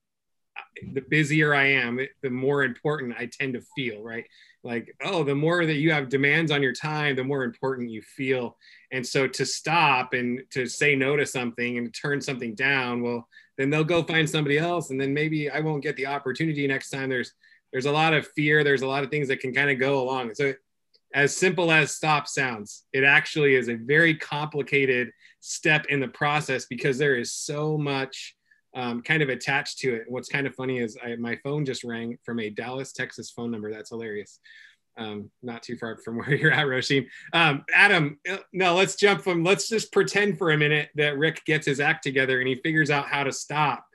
the 0.94 1.01
busier 1.01 1.53
I 1.53 1.65
am, 1.65 2.00
the 2.22 2.29
more 2.29 2.63
important 2.63 3.15
I 3.17 3.27
tend 3.32 3.53
to 3.53 3.62
feel, 3.75 4.03
right? 4.03 4.25
Like, 4.63 4.96
oh, 5.03 5.24
the 5.24 5.36
more 5.36 5.65
that 5.65 5.75
you 5.75 5.91
have 5.91 6.10
demands 6.10 6.51
on 6.51 6.63
your 6.63 6.74
time, 6.74 7.15
the 7.15 7.24
more 7.24 7.44
important 7.44 7.91
you 7.91 8.01
feel. 8.01 8.58
And 8.91 9.05
so 9.05 9.27
to 9.27 9.46
stop 9.46 10.13
and 10.13 10.41
to 10.51 10.65
say 10.65 10.96
no 10.96 11.15
to 11.15 11.25
something 11.25 11.77
and 11.77 11.94
turn 11.94 12.20
something 12.20 12.55
down, 12.55 13.01
well, 13.01 13.27
then 13.58 13.70
they'll 13.70 13.84
go 13.84 14.03
find 14.03 14.29
somebody 14.29 14.58
else. 14.58 14.89
And 14.89 15.00
then 15.00 15.13
maybe 15.13 15.50
I 15.50 15.60
won't 15.60 15.84
get 15.84 15.96
the 15.96 16.08
opportunity 16.08 16.65
next 16.67 16.89
time. 16.89 17.10
There's 17.10 17.34
there's 17.72 17.86
a 17.86 17.91
lot 17.91 18.13
of 18.13 18.27
fear, 18.36 18.63
there's 18.63 18.84
a 18.84 18.88
lot 18.88 19.03
of 19.03 19.10
things 19.10 19.27
that 19.27 19.41
can 19.41 19.53
kind 19.53 19.70
of 19.70 19.79
go 19.79 20.01
along. 20.01 20.34
So 20.34 20.53
as 21.13 21.36
simple 21.36 21.72
as 21.72 21.91
stop 21.91 22.27
sounds, 22.27 22.86
it 22.94 23.03
actually 23.03 23.55
is 23.55 23.70
a 23.70 23.75
very 23.75 24.15
complicated 24.15 25.12
step 25.41 25.86
in 25.88 26.00
the 26.00 26.08
process 26.08 26.65
because 26.65 26.98
there 26.98 27.15
is 27.15 27.32
so 27.32 27.77
much 27.77 28.36
um, 28.75 29.01
kind 29.01 29.24
of 29.24 29.29
attached 29.29 29.79
to 29.79 29.96
it. 29.96 30.03
What's 30.08 30.29
kind 30.29 30.46
of 30.46 30.53
funny 30.53 30.79
is 30.79 30.98
I, 31.03 31.15
my 31.15 31.38
phone 31.38 31.65
just 31.65 31.84
rang 31.84 32.17
from 32.24 32.39
a 32.39 32.50
Dallas, 32.50 32.91
Texas 32.91 33.32
phone 33.32 33.50
number. 33.50 33.72
That's 33.72 33.89
hilarious. 33.89 34.39
Um, 34.98 35.32
not 35.41 35.63
too 35.63 35.77
far 35.77 35.98
from 35.98 36.17
where 36.20 36.36
you're 36.36 36.51
at, 36.51 36.67
Roisin. 36.67 37.08
Um, 37.34 37.63
Adam, 37.74 38.20
uh, 38.29 38.38
no, 38.53 38.75
let's 38.75 38.96
jump 38.96 39.22
from, 39.22 39.44
let's 39.44 39.70
just 39.70 39.91
pretend 39.91 40.38
for 40.38 40.51
a 40.51 40.58
minute 40.58 40.89
that 40.96 41.17
Rick 41.17 41.44
gets 41.46 41.65
his 41.65 41.79
act 41.79 42.03
together 42.03 42.39
and 42.39 42.48
he 42.48 42.55
figures 42.55 42.89
out 42.89 43.08
how 43.08 43.24
to 43.24 43.32
stop. 43.32 43.86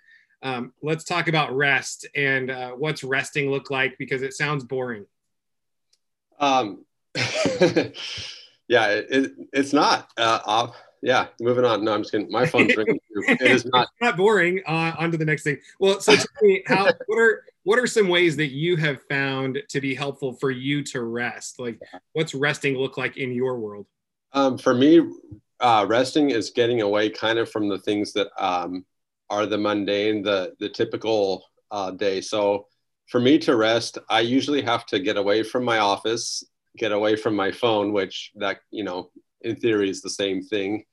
Um, 0.42 0.72
let's 0.82 1.04
talk 1.04 1.28
about 1.28 1.54
rest 1.54 2.06
and 2.16 2.50
uh, 2.50 2.70
what's 2.70 3.04
resting 3.04 3.50
look 3.50 3.70
like 3.70 3.98
because 3.98 4.22
it 4.22 4.32
sounds 4.32 4.64
boring. 4.64 5.04
Um, 6.38 6.86
yeah, 7.14 7.92
it, 8.68 9.06
it, 9.10 9.32
it's 9.52 9.74
not. 9.74 10.10
Uh, 10.16 10.70
yeah, 11.02 11.28
moving 11.40 11.64
on. 11.64 11.84
No, 11.84 11.94
I'm 11.94 12.02
just 12.02 12.12
kidding. 12.12 12.30
My 12.30 12.46
phone's 12.46 12.76
ringing. 12.76 13.00
It 13.10 13.40
is 13.42 13.64
not. 13.66 13.84
It's 13.84 14.00
not 14.00 14.16
boring. 14.16 14.60
Uh, 14.66 14.92
on 14.98 15.10
to 15.10 15.16
the 15.16 15.24
next 15.24 15.44
thing. 15.44 15.58
Well, 15.78 16.00
so 16.00 16.14
tell 16.14 16.26
me, 16.42 16.62
how 16.66 16.84
what 17.06 17.18
are 17.18 17.44
what 17.62 17.78
are 17.78 17.86
some 17.86 18.08
ways 18.08 18.36
that 18.36 18.50
you 18.50 18.76
have 18.76 19.02
found 19.08 19.62
to 19.68 19.80
be 19.80 19.94
helpful 19.94 20.34
for 20.34 20.50
you 20.50 20.82
to 20.84 21.02
rest? 21.02 21.58
Like, 21.58 21.80
what's 22.12 22.34
resting 22.34 22.76
look 22.76 22.98
like 22.98 23.16
in 23.16 23.32
your 23.32 23.58
world? 23.58 23.86
Um, 24.32 24.58
for 24.58 24.74
me, 24.74 25.00
uh, 25.60 25.86
resting 25.88 26.30
is 26.30 26.50
getting 26.50 26.82
away 26.82 27.10
kind 27.10 27.38
of 27.38 27.50
from 27.50 27.68
the 27.68 27.78
things 27.78 28.12
that 28.12 28.28
um, 28.38 28.84
are 29.30 29.46
the 29.46 29.58
mundane, 29.58 30.22
the 30.22 30.54
the 30.60 30.68
typical 30.68 31.44
uh, 31.70 31.92
day. 31.92 32.20
So 32.20 32.66
for 33.08 33.20
me 33.20 33.38
to 33.38 33.56
rest, 33.56 33.98
I 34.08 34.20
usually 34.20 34.62
have 34.62 34.86
to 34.86 35.00
get 35.00 35.16
away 35.16 35.42
from 35.42 35.64
my 35.64 35.78
office, 35.78 36.44
get 36.76 36.92
away 36.92 37.16
from 37.16 37.34
my 37.34 37.50
phone, 37.50 37.92
which 37.92 38.32
that 38.36 38.58
you 38.70 38.84
know 38.84 39.10
in 39.42 39.56
theory 39.56 39.90
is 39.90 40.02
the 40.02 40.10
same 40.10 40.42
thing 40.42 40.84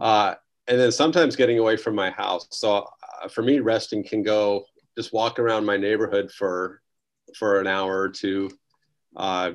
uh, 0.00 0.34
and 0.66 0.78
then 0.78 0.92
sometimes 0.92 1.36
getting 1.36 1.58
away 1.58 1.76
from 1.76 1.94
my 1.94 2.10
house. 2.10 2.46
So 2.50 2.86
uh, 3.22 3.28
for 3.28 3.42
me, 3.42 3.60
resting 3.60 4.04
can 4.04 4.22
go 4.22 4.64
just 4.96 5.12
walk 5.12 5.38
around 5.38 5.64
my 5.64 5.76
neighborhood 5.76 6.30
for 6.30 6.82
for 7.36 7.60
an 7.60 7.66
hour 7.66 7.98
or 7.98 8.08
two. 8.08 8.50
Uh, 9.16 9.52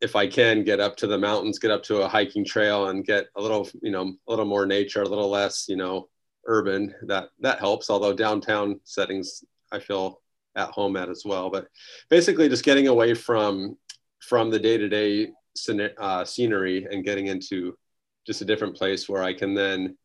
if 0.00 0.16
I 0.16 0.26
can 0.26 0.64
get 0.64 0.80
up 0.80 0.96
to 0.96 1.06
the 1.06 1.18
mountains, 1.18 1.58
get 1.58 1.70
up 1.70 1.82
to 1.84 2.02
a 2.02 2.08
hiking 2.08 2.44
trail, 2.44 2.88
and 2.88 3.04
get 3.04 3.26
a 3.36 3.42
little, 3.42 3.68
you 3.82 3.90
know, 3.90 4.14
a 4.26 4.30
little 4.30 4.46
more 4.46 4.66
nature, 4.66 5.02
a 5.02 5.08
little 5.08 5.28
less, 5.28 5.66
you 5.68 5.76
know, 5.76 6.08
urban. 6.46 6.94
That 7.06 7.28
that 7.40 7.58
helps. 7.58 7.90
Although 7.90 8.14
downtown 8.14 8.80
settings, 8.84 9.44
I 9.70 9.78
feel 9.78 10.20
at 10.56 10.70
home 10.70 10.96
at 10.96 11.08
as 11.08 11.22
well. 11.24 11.50
But 11.50 11.68
basically, 12.08 12.48
just 12.48 12.64
getting 12.64 12.88
away 12.88 13.14
from 13.14 13.76
from 14.20 14.50
the 14.50 14.58
day 14.58 14.78
to 14.78 14.88
day 14.88 15.30
day 15.54 16.24
scenery 16.24 16.86
and 16.90 17.04
getting 17.04 17.26
into 17.26 17.76
just 18.26 18.42
a 18.42 18.44
different 18.44 18.76
place 18.76 19.08
where 19.08 19.22
I 19.22 19.32
can 19.32 19.54
then 19.54 19.96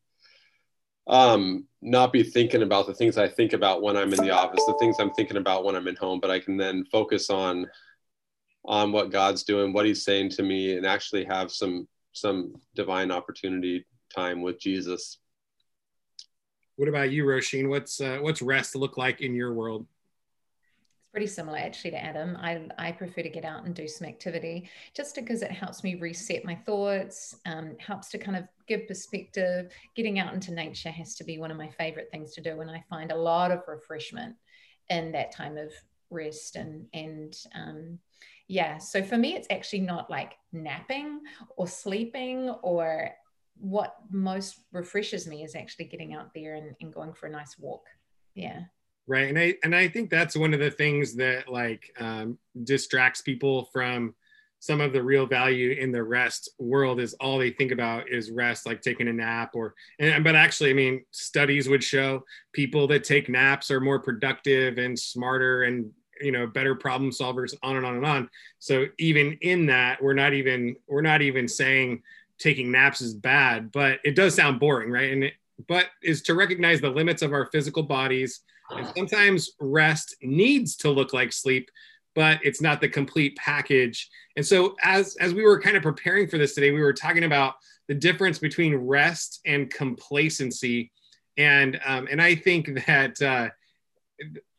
um, 1.06 1.66
not 1.82 2.12
be 2.12 2.22
thinking 2.22 2.62
about 2.62 2.86
the 2.86 2.94
things 2.94 3.16
I 3.16 3.28
think 3.28 3.52
about 3.52 3.82
when 3.82 3.96
I'm 3.96 4.12
in 4.12 4.20
the 4.20 4.30
office, 4.30 4.64
the 4.66 4.76
things 4.80 4.96
I'm 4.98 5.12
thinking 5.12 5.36
about 5.36 5.64
when 5.64 5.76
I'm 5.76 5.86
in 5.86 5.96
home, 5.96 6.20
but 6.20 6.30
I 6.30 6.40
can 6.40 6.56
then 6.56 6.84
focus 6.90 7.30
on 7.30 7.66
on 8.64 8.90
what 8.90 9.12
God's 9.12 9.44
doing, 9.44 9.72
what 9.72 9.86
He's 9.86 10.04
saying 10.04 10.30
to 10.30 10.42
me, 10.42 10.76
and 10.76 10.84
actually 10.84 11.24
have 11.24 11.52
some 11.52 11.86
some 12.12 12.54
divine 12.74 13.10
opportunity 13.10 13.86
time 14.14 14.42
with 14.42 14.58
Jesus. 14.58 15.18
What 16.76 16.88
about 16.88 17.10
you, 17.10 17.24
Roisin? 17.24 17.68
What's 17.68 18.00
uh, 18.00 18.18
what's 18.20 18.42
rest 18.42 18.74
look 18.74 18.96
like 18.96 19.20
in 19.20 19.34
your 19.34 19.52
world? 19.52 19.86
Pretty 21.16 21.26
similar 21.26 21.56
actually 21.56 21.92
to 21.92 22.04
Adam. 22.04 22.36
I, 22.42 22.60
I 22.76 22.92
prefer 22.92 23.22
to 23.22 23.30
get 23.30 23.46
out 23.46 23.64
and 23.64 23.74
do 23.74 23.88
some 23.88 24.06
activity 24.06 24.68
just 24.94 25.14
because 25.14 25.40
it 25.40 25.50
helps 25.50 25.82
me 25.82 25.94
reset 25.94 26.44
my 26.44 26.54
thoughts, 26.54 27.34
um, 27.46 27.74
helps 27.78 28.10
to 28.10 28.18
kind 28.18 28.36
of 28.36 28.44
give 28.68 28.86
perspective. 28.86 29.72
Getting 29.94 30.18
out 30.18 30.34
into 30.34 30.52
nature 30.52 30.90
has 30.90 31.14
to 31.14 31.24
be 31.24 31.38
one 31.38 31.50
of 31.50 31.56
my 31.56 31.70
favorite 31.70 32.10
things 32.12 32.34
to 32.34 32.42
do, 32.42 32.60
and 32.60 32.70
I 32.70 32.84
find 32.90 33.12
a 33.12 33.16
lot 33.16 33.50
of 33.50 33.62
refreshment 33.66 34.36
in 34.90 35.10
that 35.12 35.32
time 35.32 35.56
of 35.56 35.72
rest 36.10 36.56
and 36.56 36.84
and 36.92 37.34
um, 37.54 37.98
yeah. 38.46 38.76
So 38.76 39.02
for 39.02 39.16
me, 39.16 39.36
it's 39.36 39.48
actually 39.48 39.80
not 39.80 40.10
like 40.10 40.34
napping 40.52 41.20
or 41.56 41.66
sleeping 41.66 42.50
or 42.62 43.08
what 43.58 43.96
most 44.10 44.56
refreshes 44.70 45.26
me 45.26 45.44
is 45.44 45.54
actually 45.54 45.86
getting 45.86 46.12
out 46.12 46.34
there 46.34 46.56
and, 46.56 46.76
and 46.82 46.92
going 46.92 47.14
for 47.14 47.24
a 47.24 47.30
nice 47.30 47.58
walk. 47.58 47.86
Yeah 48.34 48.64
right. 49.06 49.28
And 49.28 49.38
i 49.38 49.54
and 49.62 49.74
i 49.74 49.88
think 49.88 50.10
that's 50.10 50.36
one 50.36 50.54
of 50.54 50.60
the 50.60 50.70
things 50.70 51.14
that 51.16 51.48
like 51.48 51.92
um, 51.98 52.38
distracts 52.64 53.22
people 53.22 53.68
from 53.72 54.14
some 54.58 54.80
of 54.80 54.92
the 54.92 55.02
real 55.02 55.26
value 55.26 55.72
in 55.72 55.92
the 55.92 56.02
rest 56.02 56.50
world 56.58 56.98
is 56.98 57.14
all 57.14 57.38
they 57.38 57.50
think 57.50 57.72
about 57.72 58.10
is 58.10 58.30
rest 58.30 58.66
like 58.66 58.80
taking 58.80 59.06
a 59.06 59.12
nap 59.12 59.50
or 59.54 59.74
and 59.98 60.24
but 60.24 60.34
actually 60.34 60.70
i 60.70 60.72
mean 60.72 61.04
studies 61.10 61.68
would 61.68 61.84
show 61.84 62.24
people 62.52 62.86
that 62.86 63.04
take 63.04 63.28
naps 63.28 63.70
are 63.70 63.80
more 63.80 64.00
productive 64.00 64.78
and 64.78 64.98
smarter 64.98 65.64
and 65.64 65.90
you 66.20 66.32
know 66.32 66.46
better 66.46 66.74
problem 66.74 67.10
solvers 67.10 67.54
on 67.62 67.76
and 67.76 67.86
on 67.86 67.96
and 67.96 68.06
on. 68.06 68.30
So 68.58 68.86
even 68.98 69.38
in 69.40 69.66
that 69.66 70.02
we're 70.02 70.14
not 70.14 70.34
even 70.34 70.76
we're 70.86 71.02
not 71.02 71.22
even 71.22 71.48
saying 71.48 72.02
taking 72.38 72.70
naps 72.70 73.00
is 73.00 73.14
bad 73.14 73.72
but 73.72 73.98
it 74.04 74.14
does 74.14 74.34
sound 74.34 74.60
boring 74.60 74.90
right? 74.90 75.12
And 75.12 75.24
it, 75.24 75.34
but 75.68 75.86
is 76.02 76.22
to 76.22 76.34
recognize 76.34 76.80
the 76.80 76.90
limits 76.90 77.22
of 77.22 77.32
our 77.32 77.46
physical 77.46 77.82
bodies 77.82 78.40
and 78.70 78.86
sometimes 78.96 79.50
rest 79.60 80.16
needs 80.22 80.76
to 80.76 80.90
look 80.90 81.12
like 81.12 81.32
sleep, 81.32 81.70
but 82.14 82.38
it's 82.42 82.60
not 82.60 82.80
the 82.80 82.88
complete 82.88 83.36
package. 83.36 84.08
And 84.36 84.44
so 84.44 84.76
as 84.82 85.16
as 85.16 85.34
we 85.34 85.42
were 85.42 85.60
kind 85.60 85.76
of 85.76 85.82
preparing 85.82 86.28
for 86.28 86.38
this 86.38 86.54
today, 86.54 86.70
we 86.70 86.80
were 86.80 86.92
talking 86.92 87.24
about 87.24 87.54
the 87.88 87.94
difference 87.94 88.38
between 88.38 88.74
rest 88.74 89.40
and 89.46 89.70
complacency. 89.70 90.90
And 91.36 91.80
um, 91.84 92.08
and 92.10 92.20
I 92.20 92.34
think 92.34 92.86
that 92.86 93.20
uh, 93.22 93.50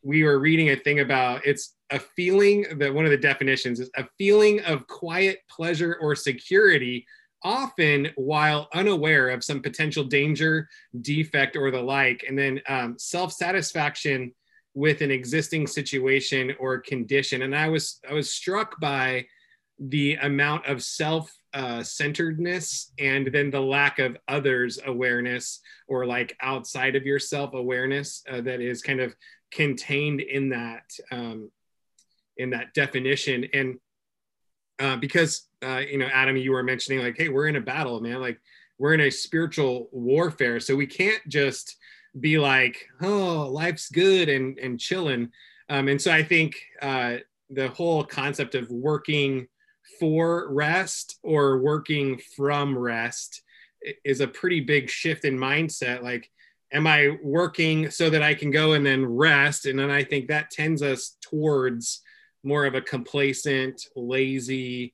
we 0.03 0.23
were 0.23 0.39
reading 0.39 0.69
a 0.69 0.75
thing 0.75 0.99
about 0.99 1.45
it's 1.45 1.75
a 1.89 1.99
feeling 1.99 2.65
that 2.77 2.93
one 2.93 3.05
of 3.05 3.11
the 3.11 3.17
definitions 3.17 3.79
is 3.79 3.89
a 3.95 4.05
feeling 4.17 4.61
of 4.61 4.87
quiet 4.87 5.39
pleasure 5.49 5.97
or 6.01 6.15
security 6.15 7.05
often 7.43 8.09
while 8.15 8.67
unaware 8.73 9.29
of 9.29 9.43
some 9.43 9.61
potential 9.61 10.03
danger, 10.03 10.67
defect, 11.01 11.55
or 11.55 11.71
the 11.71 11.81
like. 11.81 12.25
And 12.27 12.37
then 12.37 12.61
um, 12.67 12.97
self 12.97 13.33
satisfaction 13.33 14.33
with 14.73 15.01
an 15.01 15.11
existing 15.11 15.67
situation 15.67 16.53
or 16.59 16.79
condition. 16.79 17.41
And 17.41 17.55
I 17.55 17.69
was 17.69 17.99
I 18.09 18.13
was 18.13 18.33
struck 18.33 18.79
by 18.79 19.25
the 19.79 20.15
amount 20.15 20.65
of 20.65 20.83
self 20.83 21.31
uh, 21.53 21.81
centeredness 21.81 22.91
and 22.99 23.27
then 23.27 23.49
the 23.49 23.59
lack 23.59 23.99
of 23.99 24.17
others 24.27 24.79
awareness 24.85 25.61
or 25.87 26.05
like 26.05 26.35
outside 26.41 26.95
of 26.95 27.05
yourself 27.05 27.53
awareness 27.53 28.23
uh, 28.29 28.41
that 28.41 28.61
is 28.61 28.81
kind 28.81 28.99
of 28.99 29.15
contained 29.51 30.21
in 30.21 30.49
that 30.49 30.83
um, 31.11 31.49
in 32.37 32.51
that 32.51 32.73
definition 32.73 33.45
and 33.53 33.79
uh, 34.79 34.97
because 34.97 35.46
uh, 35.63 35.81
you 35.89 35.97
know 35.97 36.09
adam 36.11 36.37
you 36.37 36.51
were 36.51 36.63
mentioning 36.63 37.03
like 37.03 37.17
hey 37.17 37.29
we're 37.29 37.47
in 37.47 37.55
a 37.55 37.61
battle 37.61 37.99
man. 37.99 38.21
Like 38.21 38.39
we're 38.77 38.93
in 38.93 39.01
a 39.01 39.09
spiritual 39.09 39.89
warfare. 39.91 40.59
So 40.59 40.75
we 40.75 40.85
can't 40.85 41.21
just 41.27 41.77
be 42.19 42.37
like 42.39 42.87
oh 43.01 43.49
life's 43.51 43.89
good 43.89 44.29
and 44.29 44.57
and 44.59 44.79
chilling. 44.79 45.29
Um, 45.69 45.87
and 45.89 46.01
so 46.01 46.11
i 46.11 46.23
think 46.23 46.55
uh, 46.81 47.17
the 47.49 47.69
whole 47.69 48.03
concept 48.03 48.55
of 48.55 48.69
working 48.69 49.47
for 49.99 50.51
rest 50.53 51.17
or 51.23 51.59
working 51.59 52.19
from 52.35 52.77
rest 52.77 53.41
is 54.03 54.21
a 54.21 54.27
pretty 54.27 54.59
big 54.59 54.89
shift 54.89 55.25
in 55.25 55.37
mindset. 55.37 56.03
Like 56.03 56.29
am 56.73 56.85
i 56.85 57.17
working 57.23 57.89
so 57.89 58.09
that 58.09 58.21
i 58.21 58.33
can 58.33 58.51
go 58.51 58.73
and 58.73 58.85
then 58.85 59.05
rest? 59.05 59.65
And 59.65 59.79
then 59.79 59.89
i 59.89 60.03
think 60.03 60.27
that 60.27 60.51
tends 60.51 60.81
us 60.81 61.17
towards 61.21 62.01
more 62.43 62.65
of 62.65 62.75
a 62.75 62.81
complacent 62.81 63.81
lazy 63.95 64.93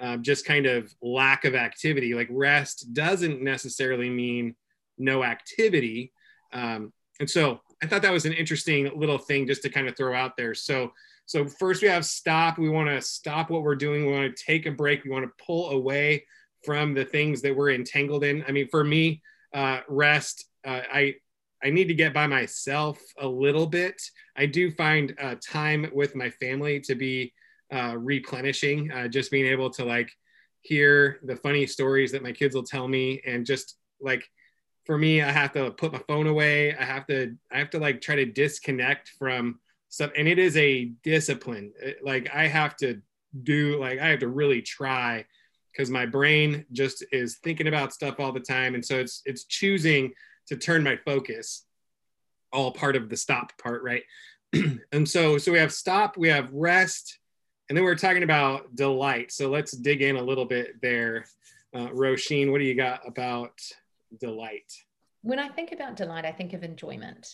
um, 0.00 0.22
just 0.22 0.44
kind 0.44 0.66
of 0.66 0.92
lack 1.02 1.44
of 1.44 1.54
activity 1.54 2.14
like 2.14 2.28
rest 2.30 2.92
doesn't 2.92 3.42
necessarily 3.42 4.10
mean 4.10 4.54
no 4.98 5.24
activity 5.24 6.12
um, 6.52 6.92
and 7.20 7.28
so 7.28 7.60
i 7.82 7.86
thought 7.86 8.02
that 8.02 8.12
was 8.12 8.26
an 8.26 8.32
interesting 8.32 8.90
little 8.96 9.18
thing 9.18 9.46
just 9.46 9.62
to 9.62 9.68
kind 9.68 9.88
of 9.88 9.96
throw 9.96 10.14
out 10.14 10.36
there 10.36 10.54
so 10.54 10.92
so 11.26 11.46
first 11.46 11.82
we 11.82 11.88
have 11.88 12.04
stop. 12.04 12.58
We 12.58 12.68
want 12.68 12.88
to 12.88 13.00
stop 13.00 13.50
what 13.50 13.62
we're 13.62 13.76
doing. 13.76 14.06
We 14.06 14.12
want 14.12 14.36
to 14.36 14.44
take 14.44 14.66
a 14.66 14.70
break. 14.70 15.04
We 15.04 15.10
want 15.10 15.24
to 15.24 15.44
pull 15.44 15.70
away 15.70 16.26
from 16.64 16.94
the 16.94 17.04
things 17.04 17.42
that 17.42 17.56
we're 17.56 17.72
entangled 17.72 18.24
in. 18.24 18.44
I 18.46 18.52
mean, 18.52 18.68
for 18.68 18.84
me, 18.84 19.22
uh, 19.52 19.80
rest. 19.88 20.46
Uh, 20.64 20.80
I 20.92 21.14
I 21.62 21.70
need 21.70 21.88
to 21.88 21.94
get 21.94 22.12
by 22.12 22.26
myself 22.26 23.00
a 23.18 23.26
little 23.26 23.66
bit. 23.66 24.00
I 24.36 24.44
do 24.46 24.70
find 24.70 25.14
uh, 25.20 25.36
time 25.36 25.86
with 25.94 26.14
my 26.14 26.28
family 26.28 26.80
to 26.80 26.94
be 26.94 27.32
uh, 27.72 27.94
replenishing. 27.96 28.90
Uh, 28.90 29.08
just 29.08 29.30
being 29.30 29.46
able 29.46 29.70
to 29.70 29.84
like 29.84 30.10
hear 30.62 31.20
the 31.24 31.36
funny 31.36 31.66
stories 31.66 32.12
that 32.12 32.22
my 32.22 32.32
kids 32.32 32.54
will 32.54 32.64
tell 32.64 32.88
me, 32.88 33.20
and 33.26 33.46
just 33.46 33.76
like 34.00 34.28
for 34.86 34.98
me, 34.98 35.22
I 35.22 35.30
have 35.30 35.52
to 35.52 35.70
put 35.70 35.92
my 35.92 36.00
phone 36.06 36.26
away. 36.26 36.74
I 36.74 36.84
have 36.84 37.06
to 37.06 37.36
I 37.50 37.58
have 37.58 37.70
to 37.70 37.78
like 37.78 38.00
try 38.00 38.16
to 38.16 38.26
disconnect 38.26 39.10
from 39.18 39.60
stuff 39.94 40.10
and 40.16 40.26
it 40.26 40.40
is 40.40 40.56
a 40.56 40.86
discipline 41.04 41.72
like 42.02 42.28
i 42.34 42.48
have 42.48 42.76
to 42.76 43.00
do 43.44 43.78
like 43.80 44.00
i 44.00 44.08
have 44.08 44.18
to 44.18 44.26
really 44.26 44.60
try 44.60 45.24
because 45.70 45.88
my 45.88 46.04
brain 46.04 46.66
just 46.72 47.04
is 47.12 47.38
thinking 47.44 47.68
about 47.68 47.92
stuff 47.92 48.18
all 48.18 48.32
the 48.32 48.40
time 48.40 48.74
and 48.74 48.84
so 48.84 48.98
it's 48.98 49.22
it's 49.24 49.44
choosing 49.44 50.12
to 50.48 50.56
turn 50.56 50.82
my 50.82 50.96
focus 51.04 51.64
all 52.52 52.72
part 52.72 52.96
of 52.96 53.08
the 53.08 53.16
stop 53.16 53.56
part 53.56 53.84
right 53.84 54.02
and 54.92 55.08
so 55.08 55.38
so 55.38 55.52
we 55.52 55.58
have 55.58 55.72
stop 55.72 56.16
we 56.16 56.28
have 56.28 56.48
rest 56.52 57.20
and 57.68 57.76
then 57.76 57.84
we're 57.84 57.94
talking 57.94 58.22
about 58.22 58.74
delight. 58.76 59.32
So 59.32 59.50
let's 59.50 59.72
dig 59.72 60.02
in 60.02 60.16
a 60.16 60.22
little 60.22 60.44
bit 60.44 60.80
there. 60.82 61.24
Uh, 61.74 61.88
what 61.88 62.58
do 62.58 62.64
you 62.64 62.74
got 62.74 63.06
about 63.06 63.60
delight? 64.20 64.72
When 65.22 65.38
i 65.38 65.48
think 65.48 65.72
about 65.72 65.96
delight 65.96 66.26
i 66.26 66.30
think 66.30 66.52
of 66.52 66.62
enjoyment 66.62 67.26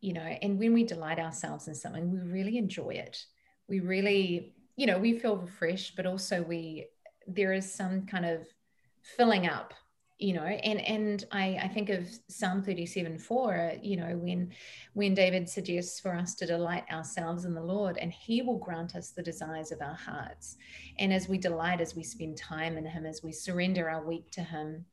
you 0.00 0.14
know, 0.14 0.20
and 0.20 0.58
when 0.58 0.72
we 0.72 0.84
delight 0.84 1.18
ourselves 1.18 1.68
in 1.68 1.74
something, 1.74 2.10
we 2.10 2.18
really 2.20 2.56
enjoy 2.56 2.90
it. 2.90 3.22
We 3.68 3.80
really, 3.80 4.54
you 4.76 4.86
know, 4.86 4.98
we 4.98 5.18
feel 5.18 5.36
refreshed, 5.36 5.94
but 5.94 6.06
also 6.06 6.42
we, 6.42 6.86
there 7.26 7.52
is 7.52 7.72
some 7.72 8.06
kind 8.06 8.24
of 8.24 8.46
filling 9.02 9.46
up 9.46 9.74
you 10.20 10.34
know 10.34 10.44
and 10.44 10.80
and 10.82 11.24
i 11.32 11.58
i 11.62 11.68
think 11.68 11.88
of 11.88 12.06
psalm 12.28 12.62
37 12.62 13.18
4 13.18 13.72
you 13.82 13.96
know 13.96 14.16
when 14.18 14.52
when 14.92 15.14
david 15.14 15.48
suggests 15.48 15.98
for 15.98 16.14
us 16.14 16.34
to 16.34 16.46
delight 16.46 16.84
ourselves 16.92 17.46
in 17.46 17.54
the 17.54 17.62
lord 17.62 17.96
and 17.96 18.12
he 18.12 18.42
will 18.42 18.58
grant 18.58 18.94
us 18.94 19.10
the 19.10 19.22
desires 19.22 19.72
of 19.72 19.80
our 19.80 19.94
hearts. 19.94 20.56
And 20.98 21.12
as 21.12 21.28
we 21.28 21.38
delight 21.38 21.80
as 21.80 21.96
we 21.96 22.02
spend 22.02 22.36
time 22.36 22.76
in 22.76 22.84
him 22.84 23.06
as 23.06 23.22
we 23.22 23.32
surrender 23.32 23.88
our 23.88 24.06
week 24.06 24.30
to 24.32 24.42
him 24.42 24.84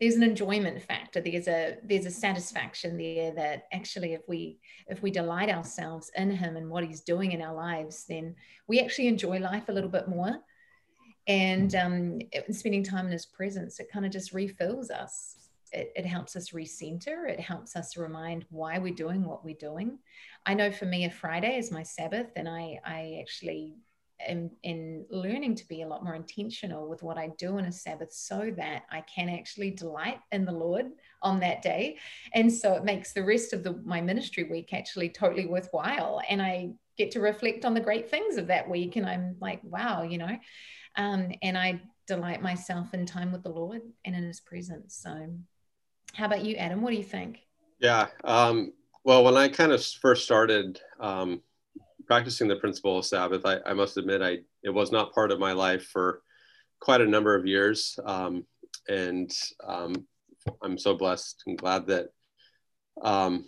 there's 0.00 0.16
an 0.16 0.22
enjoyment 0.22 0.82
factor. 0.82 1.20
There's 1.20 1.46
a 1.46 1.76
there's 1.84 2.06
a 2.06 2.10
satisfaction 2.10 2.96
there 2.96 3.32
that 3.34 3.66
actually 3.72 4.14
if 4.14 4.22
we 4.26 4.58
if 4.88 5.02
we 5.02 5.10
delight 5.10 5.48
ourselves 5.48 6.10
in 6.16 6.30
him 6.30 6.56
and 6.56 6.68
what 6.68 6.84
he's 6.84 7.02
doing 7.02 7.32
in 7.32 7.42
our 7.42 7.54
lives 7.54 8.04
then 8.08 8.34
we 8.66 8.80
actually 8.80 9.08
enjoy 9.08 9.38
life 9.38 9.68
a 9.68 9.72
little 9.72 9.90
bit 9.90 10.08
more 10.08 10.40
and 11.26 11.74
um, 11.74 12.18
spending 12.50 12.82
time 12.82 13.06
in 13.06 13.12
his 13.12 13.26
presence 13.26 13.78
it 13.80 13.90
kind 13.92 14.04
of 14.04 14.12
just 14.12 14.32
refills 14.32 14.90
us 14.90 15.36
it, 15.72 15.92
it, 15.96 16.04
helps 16.04 16.36
us 16.36 16.50
recenter 16.50 17.28
it 17.28 17.40
helps 17.40 17.76
us 17.76 17.96
remind 17.96 18.44
why 18.50 18.78
we're 18.78 18.94
doing 18.94 19.24
what 19.24 19.44
we're 19.44 19.54
doing 19.54 19.98
i 20.46 20.54
know 20.54 20.70
for 20.70 20.86
me 20.86 21.04
a 21.04 21.10
friday 21.10 21.58
is 21.58 21.70
my 21.70 21.82
sabbath 21.82 22.30
and 22.36 22.48
i 22.48 22.78
i 22.84 23.18
actually 23.20 23.74
am 24.26 24.50
in 24.62 25.04
learning 25.10 25.54
to 25.56 25.66
be 25.68 25.82
a 25.82 25.88
lot 25.88 26.04
more 26.04 26.14
intentional 26.14 26.88
with 26.88 27.02
what 27.02 27.18
I 27.18 27.30
do 27.38 27.58
on 27.58 27.64
a 27.64 27.72
Sabbath 27.72 28.12
so 28.12 28.52
that 28.56 28.82
I 28.90 29.02
can 29.02 29.28
actually 29.28 29.70
delight 29.70 30.18
in 30.30 30.44
the 30.44 30.52
Lord 30.52 30.86
on 31.22 31.40
that 31.40 31.62
day. 31.62 31.98
And 32.34 32.52
so 32.52 32.74
it 32.74 32.84
makes 32.84 33.12
the 33.12 33.24
rest 33.24 33.52
of 33.52 33.62
the, 33.62 33.80
my 33.84 34.00
ministry 34.00 34.44
week 34.44 34.72
actually 34.72 35.08
totally 35.08 35.46
worthwhile. 35.46 36.20
And 36.28 36.40
I 36.40 36.72
get 36.96 37.10
to 37.12 37.20
reflect 37.20 37.64
on 37.64 37.74
the 37.74 37.80
great 37.80 38.10
things 38.10 38.36
of 38.36 38.46
that 38.48 38.68
week. 38.68 38.96
And 38.96 39.06
I'm 39.06 39.36
like, 39.40 39.60
wow, 39.62 40.02
you 40.02 40.18
know, 40.18 40.36
um, 40.96 41.32
and 41.42 41.56
I 41.56 41.80
delight 42.06 42.42
myself 42.42 42.94
in 42.94 43.06
time 43.06 43.32
with 43.32 43.42
the 43.42 43.50
Lord 43.50 43.82
and 44.04 44.14
in 44.16 44.24
his 44.24 44.40
presence. 44.40 45.00
So 45.02 45.30
how 46.14 46.26
about 46.26 46.44
you, 46.44 46.56
Adam? 46.56 46.82
What 46.82 46.90
do 46.90 46.96
you 46.96 47.04
think? 47.04 47.40
Yeah. 47.78 48.08
Um, 48.24 48.72
well, 49.04 49.24
when 49.24 49.36
I 49.36 49.48
kind 49.48 49.72
of 49.72 49.84
first 49.84 50.24
started, 50.24 50.80
um, 51.00 51.42
practicing 52.06 52.48
the 52.48 52.56
principle 52.56 52.98
of 52.98 53.06
Sabbath, 53.06 53.46
I, 53.46 53.58
I, 53.64 53.72
must 53.72 53.96
admit, 53.96 54.22
I 54.22 54.38
it 54.62 54.70
was 54.70 54.92
not 54.92 55.14
part 55.14 55.32
of 55.32 55.38
my 55.38 55.52
life 55.52 55.86
for 55.86 56.22
quite 56.80 57.00
a 57.00 57.06
number 57.06 57.34
of 57.34 57.46
years, 57.46 57.98
um, 58.04 58.44
and 58.88 59.30
um, 59.66 60.06
I'm 60.62 60.76
so 60.76 60.94
blessed 60.94 61.42
and 61.46 61.56
glad 61.56 61.86
that 61.86 62.08
um, 63.02 63.46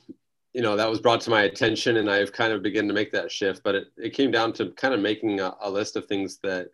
you 0.53 0.63
know 0.63 0.77
that 0.77 0.89
was 0.89 1.01
brought 1.01 1.21
to 1.23 1.31
my 1.31 1.43
attention, 1.43 1.99
and 1.99 2.11
I've 2.11 2.33
kind 2.33 2.53
of 2.53 2.63
begun 2.63 2.89
to 2.89 2.95
make 2.95 3.13
that 3.13 3.31
shift. 3.31 3.63
But 3.63 3.75
it, 3.75 3.85
it 3.97 4.15
came 4.15 4.31
down 4.31 4.53
to 4.55 4.71
kind 4.71 4.95
of 4.95 5.01
making 5.01 5.41
a, 5.41 5.55
a 5.61 5.71
list 5.71 5.97
of 5.97 6.07
things 6.07 6.39
that 6.43 6.69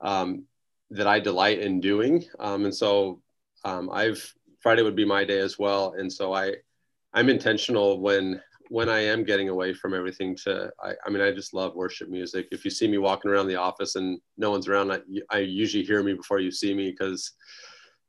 um, 0.00 0.44
that 0.90 1.06
I 1.06 1.20
delight 1.20 1.60
in 1.60 1.80
doing, 1.80 2.24
um, 2.38 2.64
and 2.64 2.74
so 2.74 3.22
um, 3.64 3.90
I've 3.92 4.34
Friday 4.60 4.82
would 4.82 4.96
be 4.96 5.04
my 5.04 5.24
day 5.24 5.38
as 5.38 5.58
well, 5.58 5.94
and 5.98 6.12
so 6.12 6.32
I 6.32 6.54
I'm 7.12 7.28
intentional 7.28 8.00
when 8.00 8.40
when 8.70 8.88
I 8.88 9.00
am 9.00 9.24
getting 9.24 9.48
away 9.48 9.74
from 9.74 9.94
everything 9.94 10.36
to, 10.44 10.70
I, 10.80 10.92
I, 11.04 11.10
mean, 11.10 11.20
I 11.20 11.32
just 11.32 11.52
love 11.52 11.74
worship 11.74 12.08
music. 12.08 12.46
If 12.52 12.64
you 12.64 12.70
see 12.70 12.86
me 12.86 12.98
walking 12.98 13.28
around 13.28 13.48
the 13.48 13.56
office 13.56 13.96
and 13.96 14.20
no 14.38 14.52
one's 14.52 14.68
around, 14.68 14.92
I, 14.92 15.00
I 15.28 15.38
usually 15.38 15.82
hear 15.82 16.04
me 16.04 16.14
before 16.14 16.38
you 16.38 16.52
see 16.52 16.72
me 16.72 16.92
because, 16.92 17.32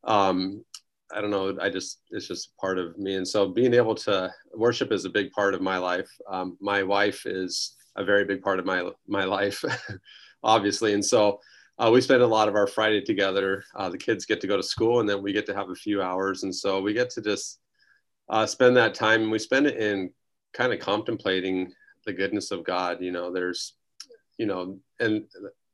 um, 0.03 0.63
I 1.11 1.19
don't 1.19 1.31
know, 1.31 1.57
I 1.59 1.71
just, 1.71 2.01
it's 2.11 2.27
just 2.27 2.55
part 2.57 2.77
of 2.77 2.95
me. 2.99 3.15
And 3.15 3.27
so 3.27 3.47
being 3.47 3.73
able 3.73 3.95
to 3.95 4.31
worship 4.55 4.91
is 4.91 5.03
a 5.03 5.09
big 5.09 5.31
part 5.31 5.55
of 5.55 5.61
my 5.61 5.79
life. 5.79 6.09
Um, 6.29 6.57
my 6.61 6.83
wife 6.83 7.25
is 7.25 7.75
a 7.95 8.05
very 8.05 8.25
big 8.25 8.43
part 8.43 8.59
of 8.59 8.65
my, 8.65 8.87
my 9.07 9.23
life, 9.23 9.65
obviously. 10.43 10.93
And 10.93 11.03
so 11.03 11.39
uh, 11.77 11.89
we 11.91 12.01
spend 12.01 12.21
a 12.21 12.27
lot 12.27 12.47
of 12.47 12.55
our 12.55 12.67
Friday 12.67 13.01
together. 13.01 13.63
Uh, 13.75 13.89
the 13.89 13.97
kids 13.97 14.25
get 14.25 14.41
to 14.41 14.47
go 14.47 14.57
to 14.57 14.63
school 14.63 14.99
and 14.99 15.09
then 15.09 15.21
we 15.23 15.33
get 15.33 15.45
to 15.47 15.55
have 15.55 15.69
a 15.69 15.75
few 15.75 16.01
hours. 16.01 16.43
And 16.43 16.53
so 16.53 16.81
we 16.81 16.93
get 16.93 17.09
to 17.11 17.21
just 17.21 17.59
uh, 18.29 18.45
spend 18.45 18.77
that 18.77 18.93
time 18.93 19.23
and 19.23 19.31
we 19.31 19.39
spend 19.39 19.67
it 19.67 19.77
in 19.77 20.11
kind 20.53 20.73
of 20.73 20.79
contemplating 20.79 21.71
the 22.05 22.13
goodness 22.13 22.51
of 22.51 22.63
God. 22.63 23.01
You 23.01 23.11
know, 23.11 23.31
there's, 23.31 23.75
you 24.37 24.45
know, 24.45 24.79
and 24.99 25.25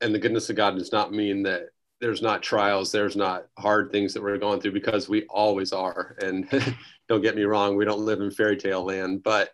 and 0.02 0.14
the 0.14 0.20
goodness 0.20 0.50
of 0.50 0.56
God 0.56 0.78
does 0.78 0.92
not 0.92 1.12
mean 1.12 1.44
that 1.44 1.70
there's 2.00 2.22
not 2.22 2.44
trials, 2.44 2.92
there's 2.92 3.16
not 3.16 3.48
hard 3.58 3.92
things 3.92 4.14
that 4.14 4.22
we're 4.22 4.38
going 4.38 4.62
through 4.62 4.74
because 4.74 5.10
we 5.10 5.26
always 5.26 5.74
are. 5.74 6.16
And 6.22 6.48
don't 7.10 7.22
get 7.22 7.36
me 7.36 7.44
wrong, 7.44 7.76
we 7.76 7.86
don't 7.86 8.06
live 8.06 8.22
in 8.22 8.32
fairy 8.32 8.58
tale 8.58 8.84
land, 8.84 9.24
but 9.24 9.50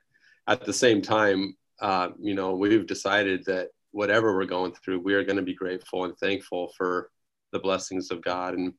at 0.48 0.66
the 0.66 0.74
same 0.74 1.02
time, 1.02 1.56
uh, 1.82 2.10
you 2.20 2.34
know, 2.34 2.56
we've 2.56 2.86
decided 2.86 3.46
that 3.46 3.70
whatever 3.94 4.36
we're 4.36 4.46
going 4.46 4.74
through, 4.74 5.00
we 5.00 5.14
are 5.14 5.24
going 5.24 5.38
to 5.38 5.42
be 5.44 5.56
grateful 5.56 6.06
and 6.06 6.18
thankful 6.18 6.74
for 6.78 7.10
the 7.54 7.60
blessings 7.60 8.12
of 8.12 8.22
God. 8.22 8.56
And 8.56 8.74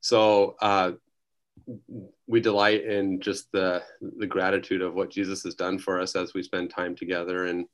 so, 0.00 0.56
uh, 0.60 0.92
we 2.26 2.40
delight 2.40 2.84
in 2.84 3.20
just 3.20 3.50
the 3.52 3.82
the 4.18 4.26
gratitude 4.26 4.82
of 4.82 4.94
what 4.94 5.10
Jesus 5.10 5.42
has 5.44 5.54
done 5.54 5.78
for 5.78 6.00
us 6.00 6.16
as 6.16 6.34
we 6.34 6.42
spend 6.42 6.70
time 6.70 6.94
together. 6.96 7.46
And 7.46 7.66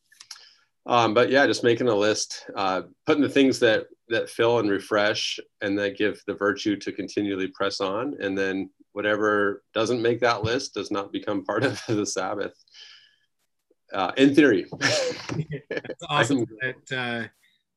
Um, 0.86 1.14
but 1.14 1.30
yeah, 1.30 1.46
just 1.46 1.64
making 1.64 1.88
a 1.88 1.94
list, 1.94 2.46
uh, 2.56 2.82
putting 3.06 3.22
the 3.22 3.28
things 3.28 3.58
that 3.60 3.86
that 4.08 4.30
fill 4.30 4.58
and 4.58 4.70
refresh, 4.70 5.38
and 5.60 5.78
that 5.78 5.98
give 5.98 6.22
the 6.26 6.34
virtue 6.34 6.76
to 6.76 6.92
continually 6.92 7.48
press 7.48 7.80
on, 7.80 8.16
and 8.20 8.36
then 8.36 8.70
whatever 8.92 9.62
doesn't 9.74 10.02
make 10.02 10.20
that 10.20 10.42
list 10.44 10.74
does 10.74 10.90
not 10.90 11.12
become 11.12 11.44
part 11.44 11.64
of 11.64 11.80
the 11.88 12.06
Sabbath. 12.06 12.54
Uh, 13.92 14.12
in 14.16 14.34
theory, 14.34 14.66
it's 14.80 16.04
awesome 16.08 16.46
that 16.60 16.96
uh, 16.96 17.28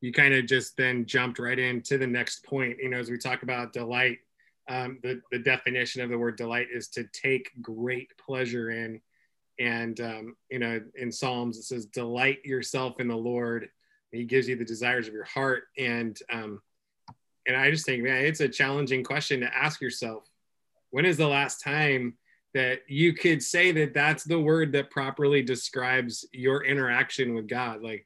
you 0.01 0.11
kind 0.11 0.33
of 0.33 0.45
just 0.45 0.75
then 0.75 1.05
jumped 1.05 1.39
right 1.39 1.59
into 1.59 1.97
the 1.97 2.07
next 2.07 2.43
point. 2.45 2.77
You 2.81 2.89
know, 2.89 2.97
as 2.97 3.09
we 3.09 3.17
talk 3.17 3.43
about 3.43 3.73
delight, 3.73 4.19
um, 4.69 4.99
the 5.03 5.21
the 5.31 5.39
definition 5.39 6.01
of 6.01 6.09
the 6.09 6.17
word 6.17 6.35
delight 6.35 6.67
is 6.73 6.89
to 6.89 7.05
take 7.13 7.49
great 7.61 8.11
pleasure 8.17 8.71
in 8.71 9.01
and, 9.61 9.99
um, 10.01 10.35
you 10.49 10.57
know, 10.57 10.81
in 10.95 11.11
Psalms, 11.11 11.57
it 11.57 11.63
says, 11.63 11.85
delight 11.85 12.43
yourself 12.43 12.99
in 12.99 13.07
the 13.07 13.15
Lord. 13.15 13.69
He 14.11 14.23
gives 14.23 14.47
you 14.47 14.55
the 14.55 14.65
desires 14.65 15.07
of 15.07 15.13
your 15.13 15.23
heart. 15.25 15.65
And, 15.77 16.17
um, 16.31 16.61
and 17.45 17.55
I 17.55 17.69
just 17.69 17.85
think, 17.85 18.03
man, 18.03 18.25
it's 18.25 18.39
a 18.39 18.49
challenging 18.49 19.03
question 19.03 19.41
to 19.41 19.55
ask 19.55 19.79
yourself. 19.79 20.27
When 20.89 21.05
is 21.05 21.17
the 21.17 21.27
last 21.27 21.63
time 21.63 22.17
that 22.53 22.81
you 22.87 23.13
could 23.13 23.41
say 23.41 23.71
that 23.71 23.93
that's 23.93 24.23
the 24.23 24.39
word 24.39 24.71
that 24.73 24.91
properly 24.91 25.41
describes 25.41 26.25
your 26.33 26.65
interaction 26.65 27.33
with 27.33 27.47
God? 27.47 27.81
Like, 27.81 28.05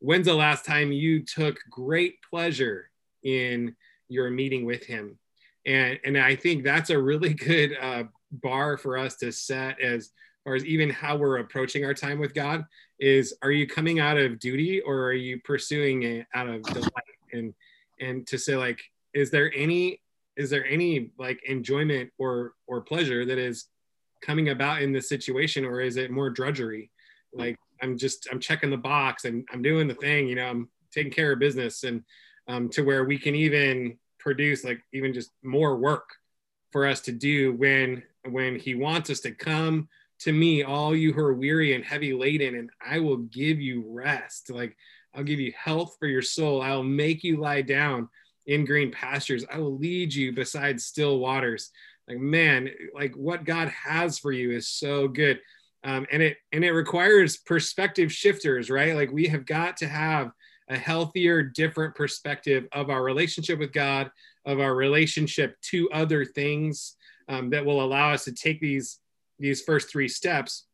when's 0.00 0.26
the 0.26 0.34
last 0.34 0.64
time 0.64 0.92
you 0.92 1.22
took 1.22 1.58
great 1.70 2.16
pleasure 2.28 2.90
in 3.22 3.74
your 4.08 4.30
meeting 4.30 4.64
with 4.64 4.84
Him? 4.84 5.18
And, 5.64 5.98
and 6.04 6.18
I 6.18 6.36
think 6.36 6.62
that's 6.62 6.90
a 6.90 6.98
really 6.98 7.34
good 7.48 7.76
uh, 7.80 8.04
bar 8.30 8.76
for 8.76 8.98
us 8.98 9.16
to 9.16 9.32
set 9.32 9.80
as 9.80 10.10
far 10.44 10.54
as 10.54 10.64
even 10.64 10.88
how 10.90 11.16
we're 11.16 11.38
approaching 11.38 11.84
our 11.84 11.94
time 11.94 12.18
with 12.18 12.32
God 12.32 12.64
is 13.00 13.34
are 13.42 13.50
you 13.50 13.66
coming 13.66 13.98
out 13.98 14.16
of 14.16 14.38
duty 14.38 14.80
or 14.80 15.02
are 15.02 15.12
you 15.12 15.40
pursuing 15.40 16.04
it 16.04 16.26
out 16.34 16.48
of 16.48 16.62
delight 16.62 16.92
and 17.32 17.52
and 18.00 18.26
to 18.28 18.38
say 18.38 18.56
like 18.56 18.80
is 19.12 19.30
there 19.30 19.52
any 19.54 20.00
is 20.36 20.48
there 20.48 20.64
any 20.66 21.10
like 21.18 21.40
enjoyment 21.48 22.10
or 22.16 22.52
or 22.66 22.80
pleasure 22.80 23.24
that 23.26 23.38
is 23.38 23.66
coming 24.22 24.50
about 24.50 24.82
in 24.82 24.92
this 24.92 25.08
situation 25.08 25.64
or 25.64 25.80
is 25.80 25.96
it 25.96 26.10
more 26.10 26.30
drudgery 26.30 26.90
like 27.32 27.56
i'm 27.82 27.96
just 27.96 28.28
i'm 28.30 28.40
checking 28.40 28.70
the 28.70 28.76
box 28.76 29.24
and 29.24 29.46
i'm 29.52 29.62
doing 29.62 29.86
the 29.88 29.94
thing 29.94 30.28
you 30.28 30.34
know 30.34 30.46
i'm 30.46 30.68
taking 30.92 31.12
care 31.12 31.32
of 31.32 31.38
business 31.38 31.84
and 31.84 32.02
um, 32.48 32.68
to 32.68 32.82
where 32.82 33.04
we 33.04 33.18
can 33.18 33.34
even 33.34 33.98
produce 34.18 34.64
like 34.64 34.80
even 34.92 35.12
just 35.12 35.30
more 35.42 35.76
work 35.76 36.08
for 36.70 36.86
us 36.86 37.00
to 37.00 37.12
do 37.12 37.54
when 37.54 38.02
when 38.30 38.58
he 38.58 38.74
wants 38.74 39.10
us 39.10 39.20
to 39.20 39.32
come 39.32 39.88
to 40.20 40.32
me, 40.32 40.62
all 40.62 40.96
you 40.96 41.12
who 41.12 41.20
are 41.20 41.34
weary 41.34 41.74
and 41.74 41.84
heavy 41.84 42.12
laden, 42.12 42.54
and 42.54 42.70
I 42.84 43.00
will 43.00 43.18
give 43.18 43.60
you 43.60 43.84
rest. 43.88 44.50
Like 44.50 44.76
I'll 45.14 45.24
give 45.24 45.40
you 45.40 45.52
health 45.56 45.96
for 45.98 46.06
your 46.06 46.22
soul. 46.22 46.62
I'll 46.62 46.82
make 46.82 47.22
you 47.22 47.38
lie 47.38 47.62
down 47.62 48.08
in 48.46 48.64
green 48.64 48.90
pastures. 48.90 49.44
I 49.52 49.58
will 49.58 49.76
lead 49.76 50.14
you 50.14 50.32
beside 50.32 50.80
still 50.80 51.18
waters. 51.18 51.70
Like 52.08 52.18
man, 52.18 52.70
like 52.94 53.14
what 53.16 53.44
God 53.44 53.68
has 53.68 54.18
for 54.18 54.32
you 54.32 54.52
is 54.52 54.68
so 54.68 55.08
good. 55.08 55.40
Um, 55.84 56.06
and 56.10 56.22
it 56.22 56.38
and 56.52 56.64
it 56.64 56.72
requires 56.72 57.36
perspective 57.36 58.12
shifters, 58.12 58.70
right? 58.70 58.94
Like 58.94 59.12
we 59.12 59.26
have 59.28 59.46
got 59.46 59.76
to 59.78 59.88
have 59.88 60.32
a 60.68 60.76
healthier, 60.76 61.42
different 61.42 61.94
perspective 61.94 62.66
of 62.72 62.90
our 62.90 63.02
relationship 63.02 63.58
with 63.58 63.72
God, 63.72 64.10
of 64.44 64.58
our 64.58 64.74
relationship 64.74 65.56
to 65.62 65.88
other 65.92 66.24
things 66.24 66.96
um, 67.28 67.50
that 67.50 67.64
will 67.64 67.82
allow 67.82 68.12
us 68.12 68.24
to 68.24 68.32
take 68.32 68.60
these 68.60 68.98
these 69.38 69.62
first 69.62 69.90
three 69.90 70.08
steps. 70.08 70.66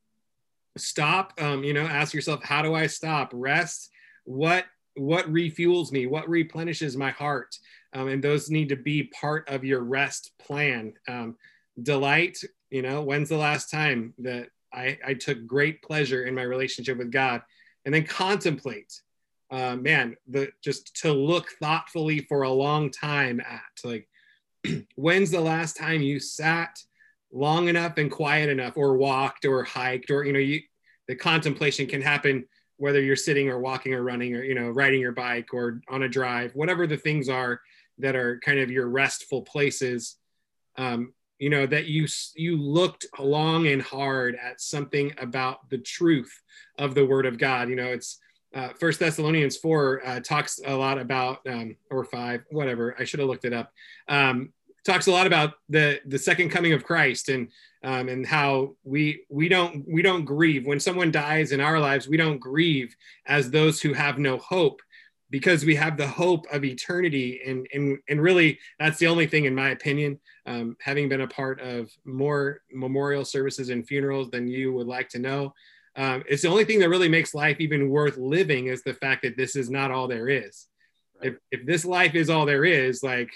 Stop 0.76 1.34
um, 1.38 1.64
you 1.64 1.74
know 1.74 1.86
ask 1.86 2.14
yourself 2.14 2.42
how 2.42 2.62
do 2.62 2.74
i 2.74 2.86
stop? 2.86 3.30
Rest. 3.34 3.90
What 4.24 4.64
what 4.94 5.26
refuels 5.26 5.92
me? 5.92 6.06
What 6.06 6.28
replenishes 6.28 6.96
my 6.96 7.10
heart 7.10 7.56
um, 7.92 8.08
and 8.08 8.22
those 8.22 8.50
need 8.50 8.68
to 8.70 8.76
be 8.76 9.04
part 9.04 9.48
of 9.48 9.64
your 9.64 9.80
rest 9.80 10.32
plan. 10.38 10.94
Um, 11.08 11.36
delight 11.82 12.36
you 12.70 12.82
know 12.82 13.02
when's 13.02 13.30
the 13.30 13.36
last 13.36 13.70
time 13.70 14.12
that 14.18 14.48
I, 14.74 14.98
I 15.04 15.14
took 15.14 15.46
great 15.46 15.82
pleasure 15.82 16.24
in 16.24 16.34
my 16.34 16.42
relationship 16.42 16.98
with 16.98 17.10
god? 17.10 17.42
And 17.84 17.94
then 17.94 18.04
contemplate 18.04 18.92
uh, 19.50 19.76
man 19.76 20.16
the 20.28 20.50
just 20.62 20.94
to 21.02 21.12
look 21.12 21.50
thoughtfully 21.60 22.20
for 22.20 22.42
a 22.42 22.50
long 22.50 22.90
time 22.90 23.40
at 23.40 23.60
like 23.84 24.08
when's 24.96 25.30
the 25.30 25.40
last 25.40 25.76
time 25.76 26.00
you 26.00 26.18
sat 26.18 26.78
long 27.32 27.68
enough 27.68 27.98
and 27.98 28.10
quiet 28.10 28.48
enough 28.48 28.76
or 28.76 28.96
walked 28.96 29.44
or 29.44 29.62
hiked 29.62 30.10
or 30.10 30.24
you 30.24 30.32
know 30.32 30.38
you 30.38 30.60
the 31.08 31.14
contemplation 31.14 31.86
can 31.86 32.00
happen 32.00 32.44
whether 32.76 33.00
you're 33.00 33.16
sitting 33.16 33.48
or 33.48 33.58
walking 33.58 33.94
or 33.94 34.02
running 34.02 34.34
or 34.34 34.42
you 34.42 34.54
know 34.54 34.70
riding 34.70 35.00
your 35.00 35.12
bike 35.12 35.52
or 35.52 35.80
on 35.88 36.02
a 36.02 36.08
drive 36.08 36.54
whatever 36.54 36.86
the 36.86 36.96
things 36.96 37.28
are 37.28 37.60
that 37.98 38.16
are 38.16 38.40
kind 38.44 38.58
of 38.58 38.70
your 38.70 38.88
restful 38.88 39.42
places 39.42 40.16
um, 40.76 41.12
you 41.42 41.50
know 41.50 41.66
that 41.66 41.86
you 41.86 42.06
you 42.36 42.56
looked 42.56 43.04
long 43.18 43.66
and 43.66 43.82
hard 43.82 44.36
at 44.40 44.60
something 44.60 45.12
about 45.18 45.68
the 45.70 45.78
truth 45.78 46.32
of 46.78 46.94
the 46.94 47.04
word 47.04 47.26
of 47.26 47.36
god. 47.36 47.68
You 47.68 47.74
know 47.74 47.88
it's 47.88 48.20
uh, 48.54 48.68
first 48.78 49.00
thessalonians 49.00 49.56
4 49.56 50.06
uh, 50.06 50.20
talks 50.20 50.60
a 50.64 50.74
lot 50.74 50.98
about 50.98 51.38
um, 51.48 51.74
or 51.90 52.04
5 52.04 52.42
whatever 52.50 52.94
i 52.98 53.04
should 53.04 53.18
have 53.18 53.28
looked 53.28 53.44
it 53.44 53.52
up. 53.52 53.72
Um, 54.08 54.52
talks 54.84 55.08
a 55.08 55.10
lot 55.10 55.26
about 55.26 55.54
the 55.68 56.00
the 56.06 56.18
second 56.18 56.50
coming 56.50 56.74
of 56.74 56.84
Christ 56.84 57.28
and 57.28 57.48
um, 57.82 58.08
and 58.08 58.24
how 58.24 58.76
we 58.84 59.24
we 59.28 59.48
don't 59.48 59.84
we 59.88 60.00
don't 60.00 60.24
grieve. 60.24 60.64
When 60.64 60.78
someone 60.78 61.10
dies 61.10 61.50
in 61.50 61.60
our 61.60 61.80
lives 61.80 62.06
we 62.06 62.16
don't 62.16 62.38
grieve 62.38 62.94
as 63.26 63.50
those 63.50 63.80
who 63.80 63.94
have 63.94 64.16
no 64.16 64.38
hope 64.38 64.80
because 65.32 65.64
we 65.64 65.74
have 65.74 65.96
the 65.96 66.06
hope 66.06 66.46
of 66.52 66.62
eternity 66.62 67.40
and 67.44 67.66
and 67.72 67.98
and 68.08 68.20
really 68.20 68.58
that's 68.78 68.98
the 68.98 69.06
only 69.06 69.26
thing 69.26 69.46
in 69.46 69.54
my 69.54 69.70
opinion 69.70 70.20
um, 70.46 70.76
having 70.80 71.08
been 71.08 71.22
a 71.22 71.26
part 71.26 71.60
of 71.60 71.90
more 72.04 72.60
memorial 72.70 73.24
services 73.24 73.70
and 73.70 73.88
funerals 73.88 74.30
than 74.30 74.46
you 74.46 74.72
would 74.72 74.86
like 74.86 75.08
to 75.08 75.18
know 75.18 75.52
um, 75.96 76.22
it's 76.28 76.42
the 76.42 76.48
only 76.48 76.64
thing 76.64 76.78
that 76.78 76.88
really 76.88 77.08
makes 77.08 77.34
life 77.34 77.56
even 77.58 77.88
worth 77.88 78.16
living 78.18 78.66
is 78.66 78.82
the 78.82 78.94
fact 78.94 79.22
that 79.22 79.36
this 79.36 79.56
is 79.56 79.70
not 79.70 79.90
all 79.90 80.06
there 80.06 80.28
is 80.28 80.68
if, 81.22 81.34
if 81.50 81.66
this 81.66 81.84
life 81.84 82.14
is 82.14 82.30
all 82.30 82.46
there 82.46 82.64
is 82.64 83.02
like 83.02 83.32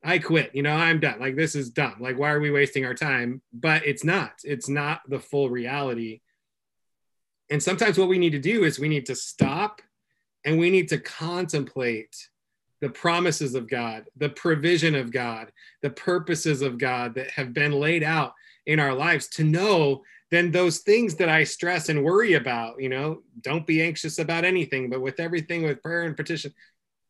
I 0.00 0.20
quit. 0.20 0.54
You 0.54 0.62
know, 0.62 0.76
I'm 0.76 1.00
done. 1.00 1.18
Like 1.18 1.34
this 1.34 1.56
is 1.56 1.70
done. 1.70 1.96
Like 1.98 2.16
why 2.16 2.30
are 2.30 2.38
we 2.38 2.52
wasting 2.52 2.84
our 2.84 2.94
time? 2.94 3.42
But 3.52 3.84
it's 3.84 4.04
not. 4.04 4.30
It's 4.44 4.68
not 4.68 5.00
the 5.08 5.18
full 5.18 5.50
reality. 5.50 6.20
And 7.50 7.60
sometimes 7.60 7.98
what 7.98 8.08
we 8.08 8.18
need 8.18 8.30
to 8.30 8.38
do 8.38 8.62
is 8.62 8.78
we 8.78 8.88
need 8.88 9.06
to 9.06 9.16
stop 9.16 9.82
and 10.44 10.58
we 10.58 10.70
need 10.70 10.88
to 10.88 10.98
contemplate 10.98 12.16
the 12.80 12.88
promises 12.88 13.54
of 13.54 13.68
God, 13.68 14.04
the 14.16 14.28
provision 14.28 14.94
of 14.94 15.12
God, 15.12 15.50
the 15.82 15.90
purposes 15.90 16.62
of 16.62 16.78
God 16.78 17.14
that 17.14 17.30
have 17.30 17.52
been 17.52 17.72
laid 17.72 18.02
out 18.02 18.34
in 18.66 18.78
our 18.78 18.94
lives 18.94 19.28
to 19.28 19.44
know 19.44 20.02
then 20.30 20.50
those 20.50 20.80
things 20.80 21.14
that 21.16 21.28
I 21.28 21.44
stress 21.44 21.88
and 21.88 22.04
worry 22.04 22.34
about, 22.34 22.80
you 22.80 22.90
know, 22.90 23.22
don't 23.40 23.66
be 23.66 23.82
anxious 23.82 24.18
about 24.18 24.44
anything, 24.44 24.90
but 24.90 25.00
with 25.00 25.20
everything 25.20 25.62
with 25.62 25.82
prayer 25.82 26.02
and 26.02 26.16
petition, 26.16 26.52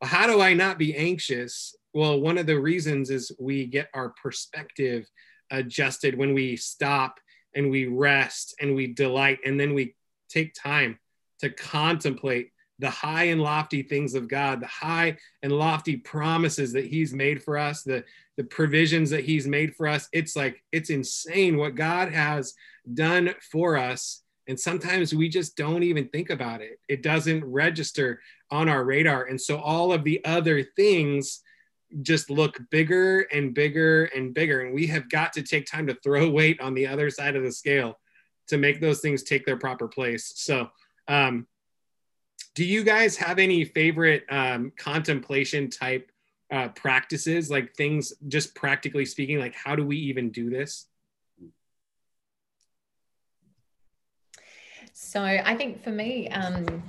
how 0.01 0.25
do 0.25 0.39
I 0.41 0.53
not 0.53 0.77
be 0.77 0.95
anxious? 0.95 1.75
Well, 1.93 2.21
one 2.21 2.37
of 2.37 2.45
the 2.45 2.59
reasons 2.59 3.09
is 3.09 3.31
we 3.37 3.65
get 3.65 3.89
our 3.93 4.13
perspective 4.21 5.05
adjusted 5.51 6.17
when 6.17 6.33
we 6.33 6.55
stop 6.55 7.19
and 7.55 7.69
we 7.69 7.87
rest 7.87 8.55
and 8.61 8.73
we 8.73 8.93
delight 8.93 9.39
and 9.45 9.59
then 9.59 9.73
we 9.73 9.95
take 10.29 10.53
time 10.53 10.97
to 11.39 11.49
contemplate 11.49 12.51
the 12.79 12.89
high 12.89 13.25
and 13.25 13.41
lofty 13.41 13.83
things 13.83 14.15
of 14.15 14.27
God, 14.27 14.61
the 14.61 14.67
high 14.67 15.17
and 15.43 15.51
lofty 15.51 15.97
promises 15.97 16.73
that 16.73 16.85
He's 16.85 17.13
made 17.13 17.43
for 17.43 17.57
us, 17.57 17.83
the, 17.83 18.03
the 18.37 18.43
provisions 18.43 19.09
that 19.09 19.25
He's 19.25 19.47
made 19.47 19.75
for 19.75 19.87
us. 19.87 20.07
It's 20.13 20.35
like, 20.35 20.63
it's 20.71 20.89
insane 20.89 21.57
what 21.57 21.75
God 21.75 22.11
has 22.11 22.53
done 22.93 23.35
for 23.51 23.77
us. 23.77 24.23
And 24.47 24.59
sometimes 24.59 25.13
we 25.13 25.29
just 25.29 25.55
don't 25.55 25.83
even 25.83 26.07
think 26.07 26.29
about 26.29 26.61
it, 26.61 26.79
it 26.87 27.03
doesn't 27.03 27.45
register 27.45 28.21
on 28.49 28.67
our 28.67 28.83
radar. 28.83 29.25
And 29.25 29.39
so 29.39 29.59
all 29.59 29.93
of 29.93 30.03
the 30.03 30.23
other 30.25 30.63
things 30.63 31.41
just 32.01 32.29
look 32.29 32.59
bigger 32.69 33.21
and 33.31 33.53
bigger 33.53 34.05
and 34.05 34.33
bigger. 34.33 34.61
And 34.61 34.73
we 34.73 34.87
have 34.87 35.09
got 35.09 35.33
to 35.33 35.43
take 35.43 35.65
time 35.65 35.87
to 35.87 35.97
throw 36.03 36.29
weight 36.29 36.61
on 36.61 36.73
the 36.73 36.87
other 36.87 37.09
side 37.09 37.35
of 37.35 37.43
the 37.43 37.51
scale 37.51 37.99
to 38.47 38.57
make 38.57 38.79
those 38.79 39.01
things 39.01 39.23
take 39.23 39.45
their 39.45 39.57
proper 39.57 39.87
place. 39.87 40.31
So, 40.35 40.69
um, 41.07 41.47
do 42.55 42.65
you 42.65 42.83
guys 42.83 43.15
have 43.17 43.39
any 43.39 43.63
favorite 43.63 44.25
um, 44.29 44.71
contemplation 44.77 45.69
type 45.69 46.11
uh, 46.51 46.69
practices, 46.69 47.49
like 47.49 47.73
things, 47.75 48.13
just 48.27 48.55
practically 48.55 49.05
speaking, 49.05 49.39
like 49.39 49.55
how 49.55 49.75
do 49.75 49.85
we 49.85 49.97
even 49.97 50.29
do 50.31 50.49
this? 50.49 50.87
So, 54.93 55.23
I 55.23 55.55
think 55.55 55.81
for 55.81 55.91
me, 55.91 56.27
um, 56.29 56.83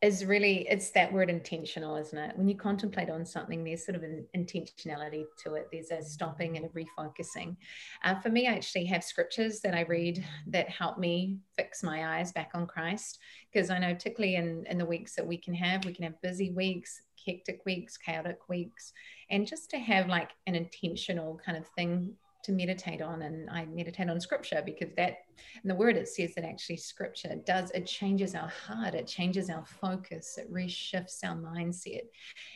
is 0.00 0.24
really 0.24 0.66
it's 0.68 0.90
that 0.90 1.12
word 1.12 1.28
intentional 1.28 1.96
isn't 1.96 2.18
it? 2.18 2.36
When 2.36 2.48
you 2.48 2.56
contemplate 2.56 3.10
on 3.10 3.26
something 3.26 3.64
there's 3.64 3.84
sort 3.84 3.96
of 3.96 4.04
an 4.04 4.26
intentionality 4.36 5.24
to 5.44 5.54
it. 5.54 5.68
There's 5.72 5.90
a 5.90 6.02
stopping 6.02 6.56
and 6.56 6.66
a 6.66 6.68
refocusing. 6.68 7.56
Uh, 8.04 8.14
for 8.20 8.28
me 8.30 8.46
i 8.46 8.52
actually 8.52 8.84
have 8.84 9.02
scriptures 9.02 9.60
that 9.60 9.74
i 9.74 9.82
read 9.82 10.24
that 10.46 10.68
help 10.68 10.98
me 10.98 11.38
fix 11.56 11.82
my 11.82 12.18
eyes 12.18 12.32
back 12.32 12.50
on 12.54 12.66
christ 12.66 13.18
because 13.52 13.70
i 13.70 13.78
know 13.78 13.92
particularly 13.92 14.36
in 14.36 14.64
in 14.66 14.78
the 14.78 14.84
weeks 14.84 15.14
that 15.14 15.26
we 15.26 15.36
can 15.36 15.54
have 15.54 15.84
we 15.84 15.92
can 15.92 16.04
have 16.04 16.20
busy 16.22 16.50
weeks 16.50 17.02
hectic 17.26 17.60
weeks 17.66 17.96
chaotic 17.96 18.48
weeks 18.48 18.92
and 19.30 19.46
just 19.46 19.68
to 19.70 19.78
have 19.78 20.08
like 20.08 20.30
an 20.46 20.54
intentional 20.54 21.40
kind 21.44 21.58
of 21.58 21.66
thing 21.76 22.14
to 22.48 22.54
meditate 22.54 23.02
on 23.02 23.20
and 23.22 23.48
I 23.50 23.66
meditate 23.66 24.08
on 24.08 24.18
scripture 24.20 24.62
because 24.64 24.88
that 24.96 25.18
in 25.62 25.68
the 25.68 25.74
word 25.74 25.96
it 25.96 26.08
says 26.08 26.34
that 26.34 26.44
actually 26.44 26.78
scripture 26.78 27.36
does 27.44 27.70
it 27.72 27.84
changes 27.84 28.34
our 28.34 28.48
heart 28.48 28.94
it 28.94 29.06
changes 29.06 29.50
our 29.50 29.64
focus 29.66 30.38
it 30.38 30.50
reshifts 30.50 31.22
our 31.22 31.36
mindset 31.36 32.04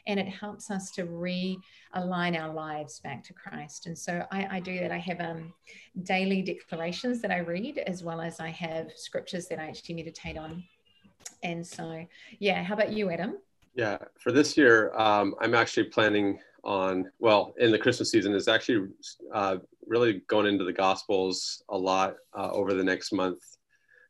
and 0.07 0.19
it 0.19 0.27
helps 0.29 0.71
us 0.71 0.91
to 0.93 1.05
realign 1.05 2.41
our 2.41 2.53
lives 2.53 3.01
back 3.01 3.23
to 3.25 3.35
Christ. 3.35 3.87
And 3.87 3.97
so 3.97 4.25
I, 4.33 4.57
I 4.57 4.61
do 4.61 4.81
that. 4.81 4.91
I 4.91 4.99
have 4.99 5.21
um, 5.21 5.53
daily 6.05 6.41
declarations 6.41 7.21
that 7.21 7.31
I 7.31 7.39
read 7.39 7.79
as 7.87 8.03
well 8.03 8.23
as 8.23 8.41
I 8.41 8.49
have 8.49 8.93
scriptures 8.97 9.47
that 9.49 9.59
I 9.59 9.69
actually 9.69 9.97
meditate 9.97 10.39
on. 10.39 10.65
And 11.43 11.67
so 11.67 12.07
yeah 12.39 12.63
how 12.63 12.75
about 12.75 12.93
you 12.93 13.11
Adam? 13.11 13.37
Yeah 13.75 13.99
for 14.19 14.33
this 14.33 14.57
year 14.57 14.93
um, 14.97 15.35
I'm 15.41 15.55
actually 15.55 15.85
planning 15.85 16.39
on 16.65 17.11
well 17.19 17.55
in 17.59 17.73
the 17.73 17.79
christmas 17.79 18.11
season 18.11 18.35
is 18.35 18.49
actually 18.49 18.89
uh, 19.35 19.57
really 19.87 20.23
going 20.29 20.47
into 20.47 20.65
the 20.65 20.73
gospels 20.73 21.63
a 21.71 21.77
lot 21.77 22.15
uh, 22.39 22.51
over 22.53 22.75
the 22.75 22.85
next 22.85 23.13
month 23.13 23.41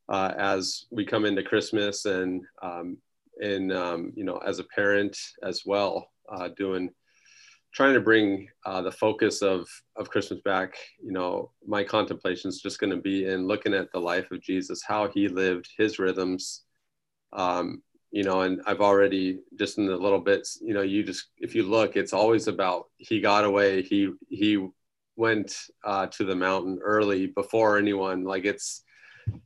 uh, 0.08 0.32
as 0.36 0.86
we 0.90 1.04
come 1.04 1.24
into 1.24 1.42
christmas 1.42 2.04
and 2.04 2.42
um, 2.62 2.96
and 3.40 3.72
um, 3.72 4.12
you 4.14 4.24
know 4.24 4.36
as 4.38 4.58
a 4.58 4.64
parent 4.64 5.16
as 5.42 5.62
well 5.64 6.08
uh, 6.30 6.48
doing 6.56 6.90
trying 7.72 7.94
to 7.94 8.00
bring 8.00 8.48
uh, 8.66 8.82
the 8.82 8.92
focus 8.92 9.40
of 9.40 9.66
of 9.96 10.10
christmas 10.10 10.40
back. 10.44 10.74
You 11.02 11.12
know 11.12 11.50
my 11.66 11.82
contemplation 11.84 12.48
is 12.48 12.60
just 12.60 12.78
going 12.78 12.90
to 12.90 13.00
be 13.00 13.26
in 13.26 13.46
looking 13.46 13.74
at 13.74 13.90
the 13.92 14.00
life 14.00 14.30
of 14.30 14.42
jesus 14.42 14.82
how 14.86 15.08
he 15.08 15.28
lived 15.28 15.68
his 15.78 15.98
rhythms 15.98 16.62
um, 17.32 17.82
you 18.12 18.25
know, 18.25 18.42
and 18.42 18.61
I've 18.66 18.83
already 18.83 19.40
just 19.59 19.79
in 19.79 19.87
the 19.87 19.96
little 19.96 20.20
bits, 20.20 20.59
you 20.62 20.75
know, 20.75 20.83
you 20.83 21.03
just 21.03 21.29
if 21.38 21.55
you 21.55 21.62
look, 21.62 21.96
it's 21.96 22.12
always 22.12 22.46
about 22.46 22.90
he 22.98 23.20
got 23.20 23.44
away, 23.44 23.83
he 23.83 24.12
he 24.29 24.68
went 25.16 25.57
uh, 25.83 26.07
to 26.09 26.25
the 26.25 26.37
mountain 26.37 26.79
early 26.83 27.27
before 27.27 27.79
anyone. 27.79 28.25
Like 28.25 28.44
it's 28.44 28.85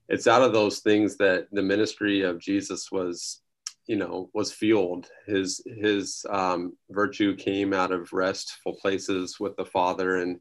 it's 0.09 0.27
out 0.27 0.43
of 0.43 0.53
those 0.53 0.81
things 0.81 1.17
that 1.19 1.47
the 1.53 1.63
ministry 1.63 2.23
of 2.23 2.41
Jesus 2.41 2.91
was, 2.91 3.41
you 3.87 3.95
know, 3.95 4.31
was 4.35 4.53
fueled. 4.53 5.09
His 5.29 5.63
his 5.65 6.27
um, 6.29 6.77
virtue 6.91 7.37
came 7.37 7.73
out 7.73 7.93
of 7.93 8.13
restful 8.13 8.75
places 8.83 9.39
with 9.39 9.57
the 9.57 9.65
Father, 9.65 10.17
and 10.17 10.41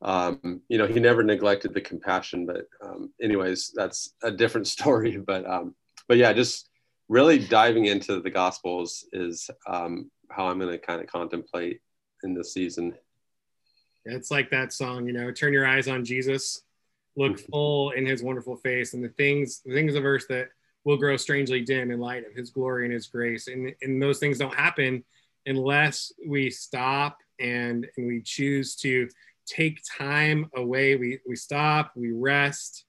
um, 0.00 0.62
you 0.68 0.78
know, 0.78 0.86
he 0.86 0.98
never 0.98 1.22
neglected 1.22 1.74
the 1.74 1.82
compassion. 1.82 2.46
But 2.46 2.68
um, 2.82 3.12
anyways, 3.20 3.70
that's 3.74 4.14
a 4.22 4.30
different 4.30 4.66
story. 4.76 5.18
But 5.18 5.44
um, 5.46 5.74
but 6.08 6.16
yeah, 6.16 6.32
just 6.32 6.70
really 7.08 7.38
diving 7.38 7.86
into 7.86 8.20
the 8.20 8.30
gospels 8.30 9.04
is 9.12 9.50
um, 9.66 10.10
how 10.30 10.46
i'm 10.46 10.58
going 10.58 10.70
to 10.70 10.78
kind 10.78 11.00
of 11.00 11.06
contemplate 11.06 11.80
in 12.22 12.34
this 12.34 12.54
season. 12.54 12.94
It's 14.06 14.30
like 14.30 14.50
that 14.50 14.72
song 14.72 15.06
you 15.06 15.12
know 15.12 15.30
turn 15.30 15.52
your 15.52 15.66
eyes 15.66 15.88
on 15.88 16.04
jesus 16.04 16.62
look 17.16 17.32
mm-hmm. 17.32 17.50
full 17.50 17.90
in 17.90 18.06
his 18.06 18.22
wonderful 18.22 18.56
face 18.56 18.94
and 18.94 19.04
the 19.04 19.08
things 19.10 19.60
the 19.64 19.72
things 19.72 19.94
of 19.94 20.04
earth 20.04 20.26
that 20.28 20.48
will 20.84 20.96
grow 20.96 21.16
strangely 21.16 21.62
dim 21.62 21.90
in 21.90 21.98
light 21.98 22.26
of 22.26 22.34
his 22.34 22.50
glory 22.50 22.84
and 22.84 22.92
his 22.92 23.06
grace. 23.06 23.48
And, 23.48 23.74
and 23.82 24.00
those 24.00 24.18
things 24.18 24.38
don't 24.38 24.54
happen 24.54 25.02
unless 25.46 26.12
we 26.26 26.50
stop 26.50 27.18
and, 27.40 27.86
and 27.96 28.06
we 28.06 28.20
choose 28.22 28.76
to 28.76 29.08
take 29.46 29.80
time 29.98 30.50
away. 30.54 30.96
We, 30.96 31.20
we 31.26 31.36
stop 31.36 31.92
we 31.96 32.12
rest 32.12 32.84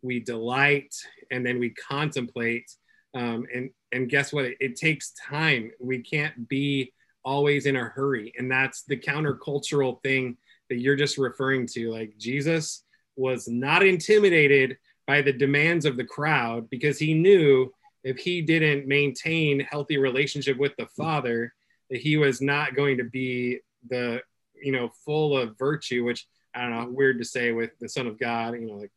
we 0.00 0.20
delight 0.20 0.94
and 1.32 1.44
then 1.44 1.58
we 1.58 1.70
contemplate 1.70 2.70
um, 3.14 3.46
and 3.54 3.70
and 3.92 4.08
guess 4.08 4.32
what? 4.32 4.44
It, 4.44 4.56
it 4.60 4.76
takes 4.76 5.12
time. 5.12 5.70
We 5.80 6.02
can't 6.02 6.48
be 6.48 6.92
always 7.24 7.66
in 7.66 7.76
a 7.76 7.84
hurry, 7.84 8.32
and 8.38 8.50
that's 8.50 8.82
the 8.82 8.96
countercultural 8.96 10.02
thing 10.02 10.36
that 10.68 10.78
you're 10.78 10.96
just 10.96 11.18
referring 11.18 11.66
to. 11.68 11.90
Like 11.90 12.16
Jesus 12.18 12.84
was 13.16 13.48
not 13.48 13.84
intimidated 13.84 14.78
by 15.06 15.22
the 15.22 15.32
demands 15.32 15.86
of 15.86 15.96
the 15.96 16.04
crowd 16.04 16.68
because 16.70 16.98
he 16.98 17.14
knew 17.14 17.72
if 18.04 18.18
he 18.18 18.42
didn't 18.42 18.86
maintain 18.86 19.60
healthy 19.60 19.98
relationship 19.98 20.56
with 20.58 20.72
the 20.76 20.86
Father, 20.96 21.52
that 21.90 22.00
he 22.00 22.16
was 22.16 22.40
not 22.40 22.76
going 22.76 22.98
to 22.98 23.04
be 23.04 23.58
the 23.88 24.20
you 24.62 24.72
know 24.72 24.90
full 25.04 25.36
of 25.36 25.58
virtue, 25.58 26.04
which 26.04 26.26
I 26.54 26.62
don't 26.62 26.70
know, 26.70 26.90
weird 26.90 27.18
to 27.18 27.24
say 27.24 27.52
with 27.52 27.70
the 27.78 27.88
Son 27.88 28.06
of 28.06 28.18
God, 28.18 28.54
you 28.54 28.66
know, 28.66 28.74
like 28.74 28.92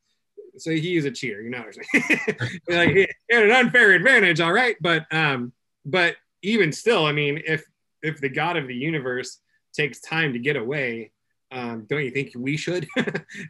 so 0.57 0.71
he 0.71 0.95
is 0.95 1.05
a 1.05 1.11
cheater, 1.11 1.41
you 1.41 1.49
know. 1.49 1.63
like 2.69 2.89
he 2.89 3.07
had 3.29 3.43
an 3.43 3.51
unfair 3.51 3.91
advantage, 3.91 4.39
all 4.39 4.53
right. 4.53 4.75
But 4.81 5.05
um, 5.11 5.53
but 5.85 6.15
even 6.41 6.71
still, 6.71 7.05
I 7.05 7.11
mean, 7.11 7.41
if 7.45 7.63
if 8.01 8.19
the 8.19 8.29
God 8.29 8.57
of 8.57 8.67
the 8.67 8.75
universe 8.75 9.39
takes 9.73 10.01
time 10.01 10.33
to 10.33 10.39
get 10.39 10.55
away, 10.55 11.11
um, 11.51 11.85
don't 11.89 12.03
you 12.03 12.11
think 12.11 12.31
we 12.35 12.57
should? 12.57 12.87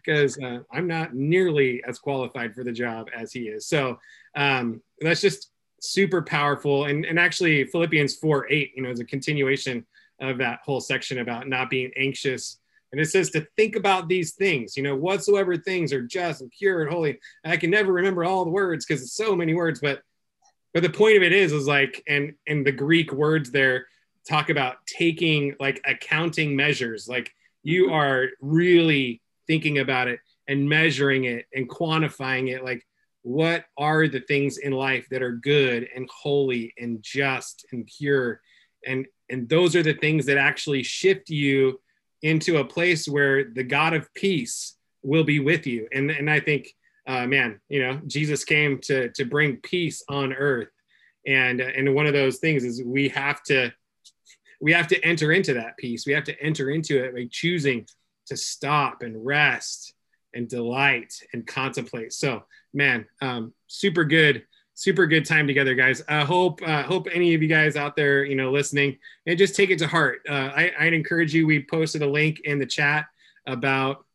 Because 0.05 0.37
uh, 0.39 0.59
I'm 0.71 0.87
not 0.87 1.13
nearly 1.13 1.83
as 1.87 1.99
qualified 1.99 2.53
for 2.53 2.63
the 2.63 2.71
job 2.71 3.09
as 3.15 3.31
he 3.31 3.41
is. 3.41 3.67
So 3.67 3.99
um, 4.35 4.81
that's 4.99 5.21
just 5.21 5.51
super 5.79 6.21
powerful. 6.21 6.85
And 6.85 7.05
and 7.05 7.19
actually, 7.19 7.65
Philippians 7.65 8.15
4 8.15 8.51
8, 8.51 8.71
you 8.75 8.83
know, 8.83 8.89
is 8.89 8.99
a 8.99 9.05
continuation 9.05 9.85
of 10.19 10.37
that 10.37 10.59
whole 10.63 10.81
section 10.81 11.19
about 11.19 11.47
not 11.47 11.69
being 11.69 11.91
anxious 11.97 12.59
and 12.91 12.99
it 12.99 13.09
says 13.09 13.29
to 13.31 13.47
think 13.55 13.75
about 13.75 14.09
these 14.09 14.33
things, 14.33 14.75
you 14.75 14.83
know, 14.83 14.95
whatsoever 14.95 15.55
things 15.55 15.93
are 15.93 16.01
just 16.01 16.41
and 16.41 16.51
pure 16.51 16.81
and 16.81 16.91
holy. 16.91 17.19
And 17.43 17.53
I 17.53 17.57
can 17.57 17.69
never 17.69 17.93
remember 17.93 18.25
all 18.25 18.43
the 18.43 18.51
words 18.51 18.85
because 18.85 19.01
it's 19.01 19.15
so 19.15 19.35
many 19.35 19.53
words, 19.53 19.79
but 19.79 20.01
but 20.73 20.83
the 20.83 20.89
point 20.89 21.17
of 21.17 21.23
it 21.23 21.33
is 21.33 21.51
is 21.51 21.67
like 21.67 22.03
and 22.07 22.33
and 22.47 22.65
the 22.65 22.71
Greek 22.71 23.11
words 23.11 23.51
there 23.51 23.87
talk 24.27 24.49
about 24.49 24.75
taking 24.85 25.55
like 25.59 25.81
accounting 25.85 26.55
measures. 26.55 27.07
Like 27.07 27.31
you 27.63 27.85
mm-hmm. 27.85 27.93
are 27.93 28.27
really 28.41 29.21
thinking 29.47 29.79
about 29.79 30.07
it 30.07 30.19
and 30.47 30.67
measuring 30.67 31.25
it 31.25 31.45
and 31.53 31.69
quantifying 31.69 32.49
it. 32.49 32.63
Like 32.63 32.85
what 33.23 33.65
are 33.77 34.07
the 34.07 34.19
things 34.19 34.57
in 34.57 34.73
life 34.73 35.07
that 35.11 35.21
are 35.21 35.33
good 35.33 35.87
and 35.95 36.09
holy 36.09 36.73
and 36.77 37.01
just 37.01 37.65
and 37.71 37.85
pure 37.85 38.41
and 38.85 39.05
and 39.29 39.47
those 39.47 39.75
are 39.75 39.83
the 39.83 39.93
things 39.93 40.25
that 40.25 40.37
actually 40.37 40.83
shift 40.83 41.29
you 41.29 41.79
into 42.21 42.57
a 42.57 42.65
place 42.65 43.07
where 43.07 43.45
the 43.45 43.63
God 43.63 43.93
of 43.93 44.13
peace 44.13 44.75
will 45.03 45.23
be 45.23 45.39
with 45.39 45.65
you. 45.65 45.87
And, 45.93 46.11
and 46.11 46.29
I 46.29 46.39
think, 46.39 46.69
uh, 47.07 47.25
man, 47.25 47.59
you 47.69 47.81
know, 47.81 47.99
Jesus 48.07 48.43
came 48.43 48.79
to, 48.81 49.09
to 49.09 49.25
bring 49.25 49.57
peace 49.57 50.03
on 50.07 50.33
earth. 50.33 50.69
And, 51.25 51.59
and 51.61 51.93
one 51.95 52.07
of 52.07 52.13
those 52.13 52.37
things 52.37 52.63
is 52.63 52.83
we 52.83 53.09
have 53.09 53.41
to, 53.43 53.73
we 54.59 54.73
have 54.73 54.87
to 54.87 55.03
enter 55.03 55.31
into 55.31 55.55
that 55.55 55.77
peace. 55.77 56.05
We 56.05 56.13
have 56.13 56.23
to 56.25 56.39
enter 56.41 56.69
into 56.69 57.03
it 57.03 57.13
by 57.13 57.27
choosing 57.31 57.87
to 58.27 58.37
stop 58.37 59.01
and 59.01 59.25
rest 59.25 59.93
and 60.33 60.47
delight 60.47 61.13
and 61.33 61.45
contemplate. 61.45 62.13
So, 62.13 62.43
man, 62.73 63.05
um, 63.21 63.53
super 63.67 64.05
good 64.05 64.43
super 64.73 65.05
good 65.05 65.25
time 65.25 65.47
together, 65.47 65.75
guys. 65.75 66.01
I 66.07 66.23
hope 66.23 66.61
uh, 66.65 66.83
hope 66.83 67.07
any 67.13 67.33
of 67.33 67.41
you 67.41 67.47
guys 67.47 67.75
out 67.75 67.95
there, 67.95 68.23
you 68.23 68.35
know, 68.35 68.51
listening, 68.51 68.97
and 69.25 69.37
just 69.37 69.55
take 69.55 69.69
it 69.69 69.79
to 69.79 69.87
heart. 69.87 70.21
Uh, 70.27 70.51
I, 70.55 70.71
I'd 70.79 70.93
encourage 70.93 71.33
you. 71.33 71.45
We 71.45 71.63
posted 71.63 72.01
a 72.01 72.09
link 72.09 72.41
in 72.41 72.59
the 72.59 72.65
chat 72.65 73.05
about 73.45 74.05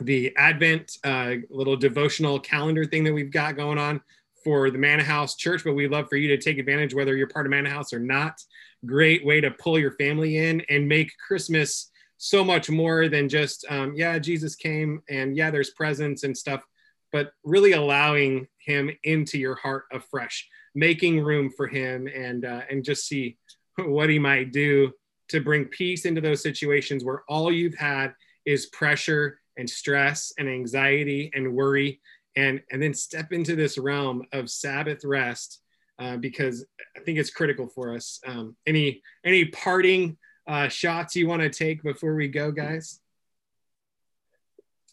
the 0.00 0.34
Advent 0.36 0.96
uh, 1.04 1.34
little 1.50 1.76
devotional 1.76 2.38
calendar 2.40 2.84
thing 2.84 3.04
that 3.04 3.12
we've 3.12 3.32
got 3.32 3.56
going 3.56 3.78
on 3.78 4.00
for 4.42 4.70
the 4.70 4.78
Manna 4.78 5.02
House 5.02 5.36
Church, 5.36 5.62
but 5.64 5.74
we'd 5.74 5.90
love 5.90 6.08
for 6.08 6.16
you 6.16 6.28
to 6.28 6.38
take 6.38 6.58
advantage, 6.58 6.94
whether 6.94 7.16
you're 7.16 7.26
part 7.26 7.46
of 7.46 7.50
Manna 7.50 7.70
House 7.70 7.92
or 7.92 7.98
not. 7.98 8.42
Great 8.86 9.24
way 9.26 9.40
to 9.40 9.50
pull 9.50 9.78
your 9.78 9.92
family 9.92 10.38
in 10.38 10.62
and 10.70 10.88
make 10.88 11.12
Christmas 11.18 11.90
so 12.16 12.42
much 12.42 12.70
more 12.70 13.08
than 13.08 13.28
just, 13.28 13.66
um, 13.68 13.94
yeah, 13.94 14.18
Jesus 14.18 14.54
came 14.54 15.02
and 15.10 15.36
yeah, 15.36 15.50
there's 15.50 15.70
presents 15.70 16.24
and 16.24 16.36
stuff 16.36 16.64
but 17.12 17.32
really 17.44 17.72
allowing 17.72 18.46
him 18.64 18.90
into 19.04 19.38
your 19.38 19.56
heart 19.56 19.84
afresh, 19.92 20.48
making 20.74 21.20
room 21.20 21.50
for 21.56 21.66
him, 21.66 22.06
and 22.06 22.44
uh, 22.44 22.62
and 22.70 22.84
just 22.84 23.06
see 23.06 23.36
what 23.76 24.10
he 24.10 24.18
might 24.18 24.52
do 24.52 24.92
to 25.28 25.40
bring 25.40 25.64
peace 25.66 26.04
into 26.04 26.20
those 26.20 26.42
situations 26.42 27.04
where 27.04 27.22
all 27.28 27.52
you've 27.52 27.76
had 27.76 28.12
is 28.46 28.66
pressure 28.66 29.38
and 29.56 29.68
stress 29.68 30.32
and 30.38 30.48
anxiety 30.48 31.30
and 31.34 31.54
worry, 31.54 32.00
and 32.36 32.60
and 32.70 32.82
then 32.82 32.94
step 32.94 33.32
into 33.32 33.56
this 33.56 33.78
realm 33.78 34.22
of 34.32 34.50
Sabbath 34.50 35.04
rest 35.04 35.60
uh, 35.98 36.16
because 36.16 36.64
I 36.96 37.00
think 37.00 37.18
it's 37.18 37.30
critical 37.30 37.68
for 37.68 37.94
us. 37.94 38.20
Um, 38.26 38.56
any 38.66 39.02
any 39.24 39.46
parting 39.46 40.16
uh, 40.48 40.68
shots 40.68 41.14
you 41.14 41.28
want 41.28 41.42
to 41.42 41.50
take 41.50 41.82
before 41.82 42.14
we 42.14 42.28
go, 42.28 42.50
guys? 42.50 43.00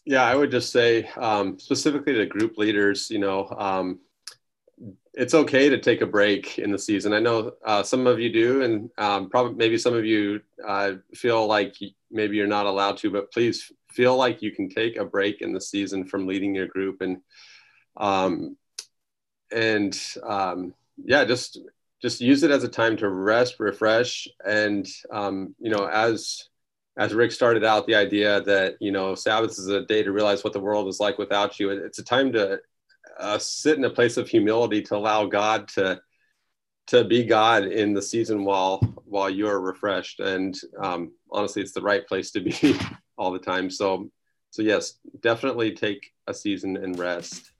Yeah, 0.04 0.22
I 0.22 0.34
would 0.34 0.50
just 0.50 0.72
say 0.72 1.04
um, 1.16 1.58
specifically 1.58 2.14
to 2.14 2.26
group 2.26 2.56
leaders, 2.56 3.10
you 3.10 3.18
know, 3.18 3.48
um, 3.58 4.00
it's 5.12 5.34
okay 5.34 5.68
to 5.68 5.78
take 5.80 6.00
a 6.00 6.06
break 6.06 6.58
in 6.58 6.70
the 6.70 6.78
season. 6.78 7.12
I 7.12 7.18
know 7.18 7.52
uh, 7.64 7.82
some 7.82 8.06
of 8.06 8.20
you 8.20 8.32
do, 8.32 8.62
and 8.62 8.90
um, 8.98 9.28
probably 9.28 9.54
maybe 9.54 9.76
some 9.76 9.94
of 9.94 10.04
you 10.04 10.40
uh, 10.66 10.92
feel 11.14 11.46
like 11.46 11.74
maybe 12.10 12.36
you're 12.36 12.46
not 12.46 12.66
allowed 12.66 12.98
to, 12.98 13.10
but 13.10 13.32
please 13.32 13.72
feel 13.90 14.16
like 14.16 14.42
you 14.42 14.52
can 14.52 14.68
take 14.68 14.96
a 14.96 15.04
break 15.04 15.40
in 15.40 15.52
the 15.52 15.60
season 15.60 16.04
from 16.06 16.26
leading 16.26 16.54
your 16.54 16.68
group 16.68 17.00
and 17.00 17.18
um, 17.96 18.56
and 19.50 19.98
um, 20.22 20.74
yeah, 21.04 21.24
just 21.24 21.58
just 22.00 22.20
use 22.20 22.44
it 22.44 22.50
as 22.50 22.62
a 22.62 22.68
time 22.68 22.96
to 22.98 23.08
rest, 23.08 23.56
refresh, 23.58 24.28
and 24.46 24.86
um, 25.10 25.54
you 25.58 25.70
know, 25.70 25.86
as 25.86 26.48
as 26.98 27.14
Rick 27.14 27.30
started 27.30 27.64
out, 27.64 27.86
the 27.86 27.94
idea 27.94 28.40
that 28.42 28.76
you 28.80 28.90
know 28.90 29.14
Sabbath 29.14 29.52
is 29.52 29.68
a 29.68 29.82
day 29.82 30.02
to 30.02 30.12
realize 30.12 30.42
what 30.42 30.52
the 30.52 30.60
world 30.60 30.88
is 30.88 31.00
like 31.00 31.16
without 31.16 31.58
you. 31.58 31.70
It's 31.70 32.00
a 32.00 32.04
time 32.04 32.32
to 32.32 32.60
uh, 33.18 33.38
sit 33.38 33.78
in 33.78 33.84
a 33.84 33.90
place 33.90 34.16
of 34.16 34.28
humility 34.28 34.82
to 34.82 34.96
allow 34.96 35.24
God 35.24 35.68
to 35.68 36.00
to 36.88 37.04
be 37.04 37.22
God 37.22 37.64
in 37.64 37.94
the 37.94 38.02
season 38.02 38.44
while 38.44 38.80
while 39.04 39.30
you 39.30 39.46
are 39.46 39.60
refreshed. 39.60 40.18
And 40.18 40.58
um, 40.82 41.12
honestly, 41.30 41.62
it's 41.62 41.72
the 41.72 41.82
right 41.82 42.06
place 42.06 42.32
to 42.32 42.40
be 42.40 42.76
all 43.16 43.30
the 43.30 43.38
time. 43.38 43.70
So 43.70 44.10
so 44.50 44.62
yes, 44.62 44.94
definitely 45.20 45.72
take 45.72 46.12
a 46.26 46.34
season 46.34 46.76
and 46.76 46.98
rest. 46.98 47.52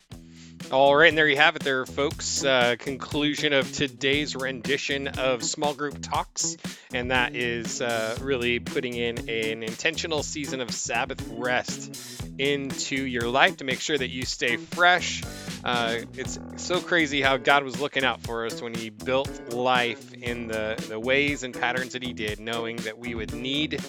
All 0.70 0.94
right, 0.94 1.08
and 1.08 1.16
there 1.16 1.26
you 1.26 1.36
have 1.36 1.56
it, 1.56 1.62
there, 1.62 1.86
folks. 1.86 2.44
Uh, 2.44 2.76
conclusion 2.78 3.54
of 3.54 3.72
today's 3.72 4.36
rendition 4.36 5.08
of 5.08 5.42
Small 5.42 5.72
Group 5.72 6.02
Talks, 6.02 6.58
and 6.92 7.10
that 7.10 7.34
is 7.34 7.80
uh, 7.80 8.18
really 8.20 8.58
putting 8.58 8.92
in 8.92 9.30
an 9.30 9.62
intentional 9.62 10.22
season 10.22 10.60
of 10.60 10.70
Sabbath 10.70 11.26
rest 11.30 12.22
into 12.38 12.96
your 12.96 13.28
life 13.28 13.56
to 13.56 13.64
make 13.64 13.80
sure 13.80 13.96
that 13.96 14.08
you 14.08 14.26
stay 14.26 14.58
fresh. 14.58 15.22
Uh, 15.64 16.00
it's 16.12 16.38
so 16.56 16.82
crazy 16.82 17.22
how 17.22 17.38
God 17.38 17.64
was 17.64 17.80
looking 17.80 18.04
out 18.04 18.20
for 18.20 18.44
us 18.44 18.60
when 18.60 18.74
He 18.74 18.90
built 18.90 19.54
life 19.54 20.12
in 20.12 20.48
the, 20.48 20.84
the 20.90 21.00
ways 21.00 21.44
and 21.44 21.54
patterns 21.54 21.94
that 21.94 22.02
He 22.02 22.12
did, 22.12 22.40
knowing 22.40 22.76
that 22.78 22.98
we 22.98 23.14
would 23.14 23.32
need 23.32 23.82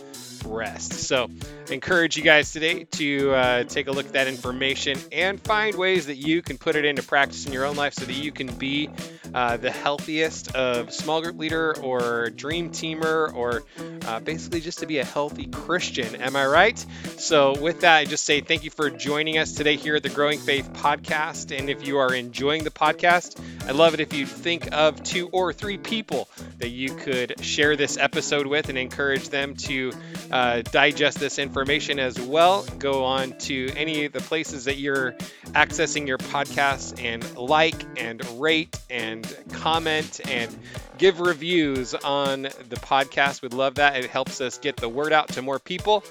rest. 0.46 0.94
So, 0.94 1.30
I 1.70 1.74
encourage 1.74 2.18
you 2.18 2.24
guys 2.24 2.52
today 2.52 2.86
to 2.86 3.32
uh, 3.32 3.64
take 3.64 3.88
a 3.88 3.92
look 3.92 4.08
at 4.08 4.14
that 4.14 4.28
information 4.28 4.98
and 5.12 5.40
find 5.40 5.76
ways 5.76 6.08
that 6.08 6.16
you 6.16 6.42
can 6.42 6.58
put 6.58 6.76
it 6.76 6.86
into 6.86 7.04
practice 7.04 7.46
in 7.46 7.54
your 7.54 7.66
own 7.66 7.76
life 7.76 7.94
so 7.94 8.06
that 8.06 8.14
you 8.14 8.32
can 8.32 8.48
be 8.48 8.90
uh, 9.34 9.58
the 9.58 9.72
healthiest 9.72 10.56
of 10.56 10.92
small 10.94 11.22
group 11.22 11.38
leader 11.38 11.76
or 11.82 12.30
dream 12.32 12.72
teamer 12.72 13.34
or 13.34 13.64
uh, 14.08 14.20
basically 14.20 14.60
just 14.60 14.80
to 14.80 14.88
be 14.88 15.00
a 15.00 15.06
healthy 15.06 15.46
Christian. 15.46 16.16
Am 16.16 16.36
I 16.36 16.46
right? 16.46 16.86
So, 17.18 17.60
with 17.60 17.82
that, 17.82 17.98
I 17.98 18.06
just 18.06 18.26
say 18.26 18.42
thank 18.42 18.64
you 18.64 18.72
for 18.72 18.90
joining 18.90 19.38
us 19.38 19.54
today 19.54 19.76
here 19.76 19.96
at 19.96 20.04
the 20.04 20.10
Growing 20.10 20.40
Faith 20.40 20.72
podcast. 20.74 21.58
And 21.58 21.70
if 21.70 21.86
you 21.88 21.98
are 21.98 22.14
enjoying 22.14 22.64
the 22.64 22.72
podcast, 22.72 23.40
I'd 23.68 23.76
love 23.76 23.94
it 23.94 24.00
if 24.00 24.14
you 24.14 24.26
think 24.26 24.70
of 24.72 25.04
two 25.04 25.30
or 25.30 25.54
three 25.54 25.78
people 25.78 26.28
that 26.58 26.70
you 26.70 26.94
could 26.96 27.44
share 27.44 27.76
this 27.76 27.98
episode 27.98 28.48
with 28.48 28.70
and 28.70 28.78
encourage 28.78 29.30
them 29.30 29.56
to 29.56 29.92
uh, 30.32 30.62
digest 30.62 31.20
this 31.20 31.40
information 31.40 32.00
as 32.00 32.20
well. 32.20 32.64
Go 32.78 33.04
on 33.04 33.38
to 33.40 33.72
any 33.76 34.06
of 34.06 34.14
the 34.14 34.22
places 34.22 34.66
that 34.66 34.78
you're 34.78 35.14
accessing 35.48 36.08
your 36.08 36.18
podcast 36.18 37.04
and 37.04 37.38
like 37.38 37.84
and 37.98 38.24
rate 38.40 38.80
and 38.90 39.26
comment 39.52 40.22
and 40.30 40.56
give 40.98 41.20
reviews 41.20 41.94
on 41.94 42.44
the 42.44 42.80
podcast. 42.82 43.42
We'd 43.42 43.54
love 43.54 43.76
that. 43.76 43.96
It 43.96 44.10
helps 44.10 44.42
us 44.42 44.58
get 44.58 44.78
the 44.78 44.90
word 44.90 45.14
out 45.14 45.30
to 45.30 45.42
more 45.42 45.60
people. 45.60 46.04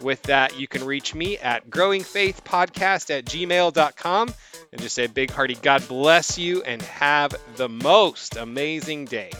With 0.00 0.22
that, 0.24 0.58
you 0.58 0.66
can 0.66 0.84
reach 0.84 1.14
me 1.14 1.38
at 1.38 1.70
growingfaithpodcast 1.70 3.16
at 3.16 3.24
gmail.com 3.26 4.34
and 4.72 4.80
just 4.80 4.94
say 4.94 5.04
a 5.04 5.08
big 5.08 5.30
hearty 5.30 5.54
God 5.54 5.86
bless 5.86 6.36
you 6.36 6.62
and 6.62 6.82
have 6.82 7.34
the 7.56 7.68
most 7.68 8.36
amazing 8.36 9.04
day. 9.04 9.30